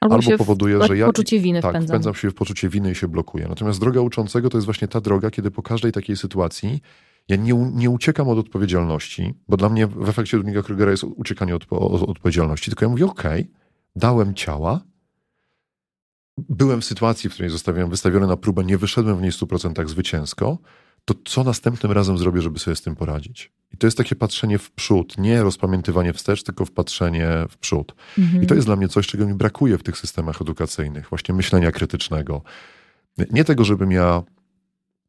Albo, 0.00 0.14
albo 0.14 0.38
powoduje, 0.38 0.86
że 0.86 0.96
ja 0.96 1.06
poczucie 1.06 1.40
winy 1.40 1.62
tak, 1.62 1.70
wpędzam. 1.70 1.88
wpędzam 1.88 2.14
się 2.14 2.30
w 2.30 2.34
poczucie 2.34 2.68
winy 2.68 2.90
i 2.90 2.94
się 2.94 3.08
blokuję. 3.08 3.46
Natomiast 3.48 3.80
droga 3.80 4.00
uczącego 4.00 4.50
to 4.50 4.58
jest 4.58 4.64
właśnie 4.64 4.88
ta 4.88 5.00
droga, 5.00 5.30
kiedy 5.30 5.50
po 5.50 5.62
każdej 5.62 5.92
takiej 5.92 6.16
sytuacji 6.16 6.80
ja 7.28 7.36
nie, 7.36 7.54
nie 7.74 7.90
uciekam 7.90 8.28
od 8.28 8.38
odpowiedzialności, 8.38 9.34
bo 9.48 9.56
dla 9.56 9.68
mnie 9.68 9.86
w 9.86 10.08
efekcie 10.08 10.36
Ludwiga 10.36 10.62
Krugera 10.62 10.90
jest 10.90 11.04
uciekanie 11.04 11.56
od, 11.56 11.66
od, 11.70 12.02
odpowiedzialności, 12.02 12.70
tylko 12.70 12.84
ja 12.84 12.88
mówię, 12.88 13.06
okej, 13.06 13.40
okay, 13.40 13.54
dałem 13.96 14.34
ciała, 14.34 14.80
byłem 16.38 16.80
w 16.80 16.84
sytuacji, 16.84 17.30
w 17.30 17.32
której 17.32 17.50
zostawiłem 17.50 17.90
wystawiony 17.90 18.26
na 18.26 18.36
próbę, 18.36 18.64
nie 18.64 18.78
wyszedłem 18.78 19.16
w 19.16 19.22
niej 19.22 19.32
w 19.32 19.34
100% 19.34 19.88
zwycięsko, 19.88 20.58
to 21.04 21.14
co 21.24 21.44
następnym 21.44 21.92
razem 21.92 22.18
zrobię, 22.18 22.42
żeby 22.42 22.58
sobie 22.58 22.76
z 22.76 22.82
tym 22.82 22.96
poradzić? 22.96 23.52
I 23.76 23.78
to 23.78 23.86
jest 23.86 23.96
takie 23.96 24.16
patrzenie 24.16 24.58
w 24.58 24.70
przód, 24.70 25.18
nie 25.18 25.42
rozpamiętywanie 25.42 26.12
wstecz, 26.12 26.42
tylko 26.42 26.64
wpatrzenie 26.64 27.28
w 27.50 27.56
przód. 27.56 27.94
Mhm. 28.18 28.42
I 28.42 28.46
to 28.46 28.54
jest 28.54 28.66
dla 28.66 28.76
mnie 28.76 28.88
coś, 28.88 29.06
czego 29.06 29.26
mi 29.26 29.34
brakuje 29.34 29.78
w 29.78 29.82
tych 29.82 29.98
systemach 29.98 30.42
edukacyjnych, 30.42 31.08
właśnie 31.08 31.34
myślenia 31.34 31.72
krytycznego. 31.72 32.42
Nie 33.30 33.44
tego, 33.44 33.64
żebym 33.64 33.92
ja, 33.92 34.22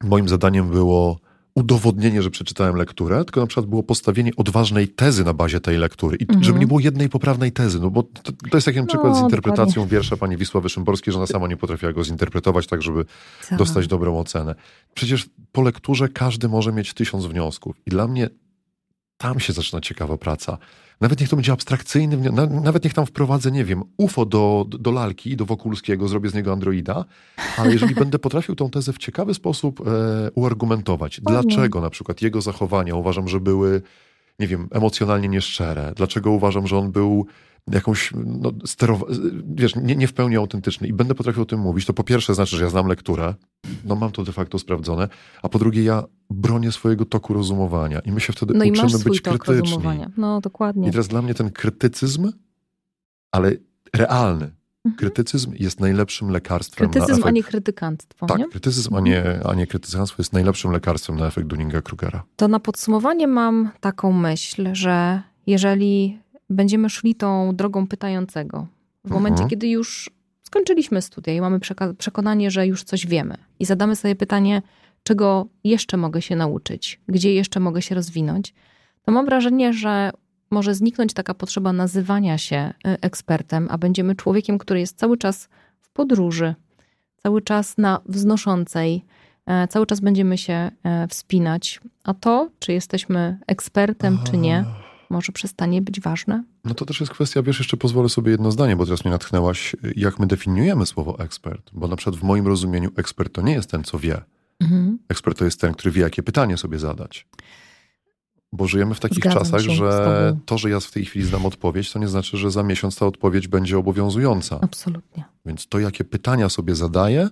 moim 0.03 0.29
zadaniem 0.29 0.69
było 0.69 1.19
udowodnienie, 1.55 2.21
że 2.21 2.29
przeczytałem 2.29 2.75
lekturę, 2.75 3.25
tylko 3.25 3.41
na 3.41 3.47
przykład 3.47 3.65
było 3.65 3.83
postawienie 3.83 4.31
odważnej 4.37 4.87
tezy 4.87 5.23
na 5.23 5.33
bazie 5.33 5.59
tej 5.59 5.77
lektury. 5.77 6.17
I 6.17 6.23
mhm. 6.23 6.43
żeby 6.43 6.59
nie 6.59 6.67
było 6.67 6.79
jednej 6.79 7.09
poprawnej 7.09 7.51
tezy, 7.51 7.79
no 7.79 7.89
bo 7.89 8.03
to, 8.03 8.31
to 8.51 8.57
jest 8.57 8.65
taki 8.65 8.79
no, 8.79 8.85
przykład 8.85 9.17
z 9.17 9.21
interpretacją 9.21 9.65
dokładnie. 9.65 9.91
wiersza 9.91 10.17
pani 10.17 10.37
Wisławy 10.37 10.69
Szymborskiej, 10.69 11.11
że 11.11 11.17
ona 11.17 11.27
sama 11.27 11.47
nie 11.47 11.57
potrafiła 11.57 11.93
go 11.93 12.03
zinterpretować 12.03 12.67
tak, 12.67 12.81
żeby 12.81 13.05
Co? 13.49 13.55
dostać 13.55 13.87
dobrą 13.87 14.19
ocenę. 14.19 14.55
Przecież 14.93 15.29
po 15.51 15.61
lekturze 15.61 16.09
każdy 16.09 16.47
może 16.47 16.71
mieć 16.71 16.93
tysiąc 16.93 17.25
wniosków. 17.25 17.75
I 17.85 17.89
dla 17.89 18.07
mnie 18.07 18.29
tam 19.17 19.39
się 19.39 19.53
zaczyna 19.53 19.81
ciekawa 19.81 20.17
praca. 20.17 20.57
Nawet 21.01 21.19
niech 21.19 21.29
to 21.29 21.35
będzie 21.35 21.51
abstrakcyjny, 21.51 22.31
nawet 22.63 22.83
niech 22.83 22.93
tam 22.93 23.05
wprowadzę, 23.05 23.51
nie 23.51 23.65
wiem, 23.65 23.83
UFO 23.97 24.25
do, 24.25 24.65
do 24.69 24.91
lalki, 24.91 25.35
do 25.35 25.45
Wokulskiego, 25.45 26.07
zrobię 26.07 26.29
z 26.29 26.33
niego 26.33 26.51
androida, 26.51 27.05
ale 27.57 27.73
jeżeli 27.73 27.95
będę 28.05 28.19
potrafił 28.19 28.55
tą 28.55 28.69
tezę 28.69 28.93
w 28.93 28.97
ciekawy 28.97 29.33
sposób 29.33 29.81
e, 29.81 29.83
uargumentować, 30.31 31.21
dlaczego 31.21 31.81
na 31.81 31.89
przykład 31.89 32.21
jego 32.21 32.41
zachowania 32.41 32.95
uważam, 32.95 33.27
że 33.27 33.39
były, 33.39 33.81
nie 34.39 34.47
wiem, 34.47 34.67
emocjonalnie 34.71 35.27
nieszczere, 35.27 35.93
dlaczego 35.95 36.31
uważam, 36.31 36.67
że 36.67 36.77
on 36.77 36.91
był 36.91 37.27
jakąś, 37.71 38.13
no, 38.25 38.49
sterowa- 38.49 39.05
wiesz, 39.55 39.75
nie, 39.75 39.95
nie 39.95 40.07
w 40.07 40.13
pełni 40.13 40.35
autentyczny 40.35 40.87
i 40.87 40.93
będę 40.93 41.15
potrafił 41.15 41.41
o 41.41 41.45
tym 41.45 41.59
mówić, 41.59 41.85
to 41.85 41.93
po 41.93 42.03
pierwsze 42.03 42.35
znaczy, 42.35 42.57
że 42.57 42.63
ja 42.63 42.69
znam 42.69 42.87
lekturę, 42.87 43.33
no 43.85 43.95
mam 43.95 44.11
to 44.11 44.23
de 44.23 44.31
facto 44.31 44.59
sprawdzone, 44.59 45.09
a 45.43 45.49
po 45.49 45.59
drugie 45.59 45.83
ja 45.83 46.03
bronię 46.29 46.71
swojego 46.71 47.05
toku 47.05 47.33
rozumowania 47.33 47.99
i 47.99 48.11
my 48.11 48.19
się 48.19 48.33
wtedy 48.33 48.53
no 48.53 48.65
uczymy 48.65 48.77
i 48.77 48.81
masz 48.81 49.03
być 49.03 49.21
tok 49.21 49.37
krytyczni. 49.37 49.75
Rozumowania. 49.75 50.11
No 50.17 50.41
dokładnie. 50.41 50.87
I 50.87 50.91
teraz 50.91 51.07
dla 51.07 51.21
mnie 51.21 51.33
ten 51.33 51.51
krytycyzm, 51.51 52.31
ale 53.31 53.51
realny, 53.93 54.51
mhm. 54.85 54.95
krytycyzm 54.97 55.53
jest 55.59 55.79
najlepszym 55.79 56.29
lekarstwem 56.29 56.89
krytycyzm, 56.89 57.11
na 57.11 57.17
efekt... 57.17 57.27
a 57.27 57.31
nie 57.31 57.43
krytykanstwo. 57.43 58.25
Tak, 58.25 58.37
nie? 58.37 58.47
krytycyzm, 58.47 58.95
a 58.95 58.99
nie, 58.99 59.39
a 59.45 59.53
nie 59.53 59.67
krytykanstwo 59.67 60.15
jest 60.19 60.33
najlepszym 60.33 60.71
lekarstwem 60.71 61.15
na 61.15 61.27
efekt 61.27 61.47
Dunninga-Krugera. 61.47 62.19
To 62.35 62.47
na 62.47 62.59
podsumowanie 62.59 63.27
mam 63.27 63.69
taką 63.79 64.11
myśl, 64.13 64.69
że 64.73 65.21
jeżeli 65.47 66.19
będziemy 66.49 66.89
szli 66.89 67.15
tą 67.15 67.55
drogą 67.55 67.87
pytającego. 67.87 68.67
W 69.05 69.09
momencie, 69.09 69.43
mhm. 69.43 69.49
kiedy 69.49 69.67
już 69.67 70.09
skończyliśmy 70.43 71.01
studia 71.01 71.33
i 71.33 71.41
mamy 71.41 71.59
przekonanie, 71.97 72.51
że 72.51 72.67
już 72.67 72.83
coś 72.83 73.07
wiemy, 73.07 73.37
i 73.59 73.65
zadamy 73.65 73.95
sobie 73.95 74.15
pytanie, 74.15 74.61
czego 75.03 75.47
jeszcze 75.63 75.97
mogę 75.97 76.21
się 76.21 76.35
nauczyć, 76.35 77.01
gdzie 77.07 77.33
jeszcze 77.33 77.59
mogę 77.59 77.81
się 77.81 77.95
rozwinąć, 77.95 78.53
to 79.03 79.11
mam 79.11 79.25
wrażenie, 79.25 79.73
że 79.73 80.11
może 80.51 80.75
zniknąć 80.75 81.13
taka 81.13 81.33
potrzeba 81.33 81.73
nazywania 81.73 82.37
się 82.37 82.73
y, 82.87 83.01
ekspertem, 83.01 83.67
a 83.71 83.77
będziemy 83.77 84.15
człowiekiem, 84.15 84.57
który 84.57 84.79
jest 84.79 84.97
cały 84.97 85.17
czas 85.17 85.49
w 85.81 85.89
podróży, 85.89 86.55
cały 87.23 87.41
czas 87.41 87.77
na 87.77 88.01
wznoszącej, 88.05 89.05
e, 89.45 89.67
cały 89.67 89.85
czas 89.85 89.99
będziemy 89.99 90.37
się 90.37 90.71
e, 90.83 91.07
wspinać. 91.07 91.81
A 92.03 92.13
to, 92.13 92.49
czy 92.59 92.73
jesteśmy 92.73 93.39
ekspertem, 93.47 94.19
czy 94.25 94.37
nie, 94.37 94.65
może 95.09 95.31
przestanie 95.31 95.81
być 95.81 96.01
ważne? 96.01 96.43
No 96.63 96.73
to 96.73 96.85
też 96.85 96.99
jest 96.99 97.11
kwestia, 97.11 97.41
wiesz, 97.41 97.59
jeszcze 97.59 97.77
pozwolę 97.77 98.09
sobie 98.09 98.31
jedno 98.31 98.51
zdanie, 98.51 98.75
bo 98.75 98.85
teraz 98.85 99.05
mnie 99.05 99.11
natchnęłaś, 99.11 99.75
jak 99.95 100.19
my 100.19 100.27
definiujemy 100.27 100.85
słowo 100.85 101.19
ekspert. 101.19 101.69
Bo 101.73 101.87
na 101.87 101.95
przykład 101.95 102.15
w 102.15 102.23
moim 102.23 102.47
rozumieniu 102.47 102.89
ekspert 102.95 103.33
to 103.33 103.41
nie 103.41 103.53
jest 103.53 103.71
ten, 103.71 103.83
co 103.83 103.99
wie. 103.99 104.21
Mhm. 104.59 104.99
Ekspert 105.09 105.37
to 105.37 105.45
jest 105.45 105.61
ten, 105.61 105.73
który 105.73 105.91
wie, 105.91 106.01
jakie 106.01 106.23
pytanie 106.23 106.57
sobie 106.57 106.79
zadać. 106.79 107.27
Bo 108.53 108.67
żyjemy 108.67 108.95
w 108.95 108.99
takich 108.99 109.17
Zgadzam 109.17 109.43
czasach, 109.43 109.61
że 109.61 110.37
to, 110.45 110.57
że 110.57 110.69
ja 110.69 110.79
w 110.79 110.91
tej 110.91 111.05
chwili 111.05 111.25
znam 111.25 111.45
odpowiedź, 111.45 111.91
to 111.91 111.99
nie 111.99 112.07
znaczy, 112.07 112.37
że 112.37 112.51
za 112.51 112.63
miesiąc 112.63 112.95
ta 112.95 113.05
odpowiedź 113.05 113.47
będzie 113.47 113.77
obowiązująca. 113.77 114.59
Absolutnie. 114.61 115.23
Więc 115.45 115.67
to, 115.67 115.79
jakie 115.79 116.03
pytania 116.03 116.49
sobie 116.49 116.75
zadaję, 116.75 117.29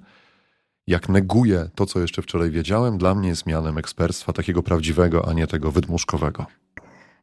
jak 0.88 1.10
neguję 1.10 1.70
to, 1.76 1.86
co 1.86 2.00
jeszcze 2.00 2.22
wczoraj 2.22 2.52
wiedziałem, 2.52 2.98
dla 2.98 3.16
mnie 3.16 3.30
jest 3.30 3.46
mianem 3.46 3.78
ekspertstwa 3.78 4.34
takiego 4.34 4.64
prawdziwego, 4.64 5.30
a 5.30 5.34
nie 5.34 5.48
tego 5.48 5.72
wydmuszkowego. 5.72 6.46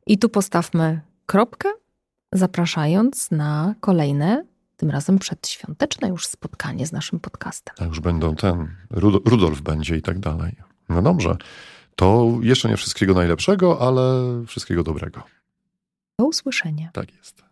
I 0.07 0.19
tu 0.19 0.29
postawmy 0.29 1.01
kropkę, 1.27 1.69
zapraszając 2.33 3.31
na 3.31 3.75
kolejne, 3.81 4.45
tym 4.77 4.91
razem 4.91 5.19
przedświąteczne 5.19 6.09
już 6.09 6.27
spotkanie 6.27 6.87
z 6.87 6.93
naszym 6.93 7.21
podcastem. 7.21 7.75
A 7.79 7.85
już 7.85 8.01
będą 8.01 8.37
ten, 8.37 8.77
Rudolf 9.25 9.61
będzie 9.61 9.97
i 9.97 10.03
tak 10.03 10.19
dalej. 10.19 10.57
No 10.88 11.03
dobrze. 11.03 11.37
To 11.97 12.33
jeszcze 12.43 12.69
nie 12.69 12.77
wszystkiego 12.77 13.15
najlepszego, 13.15 13.81
ale 13.88 14.23
wszystkiego 14.47 14.83
dobrego. 14.83 15.23
Do 16.19 16.25
usłyszenia. 16.25 16.91
Tak 16.93 17.15
jest. 17.15 17.43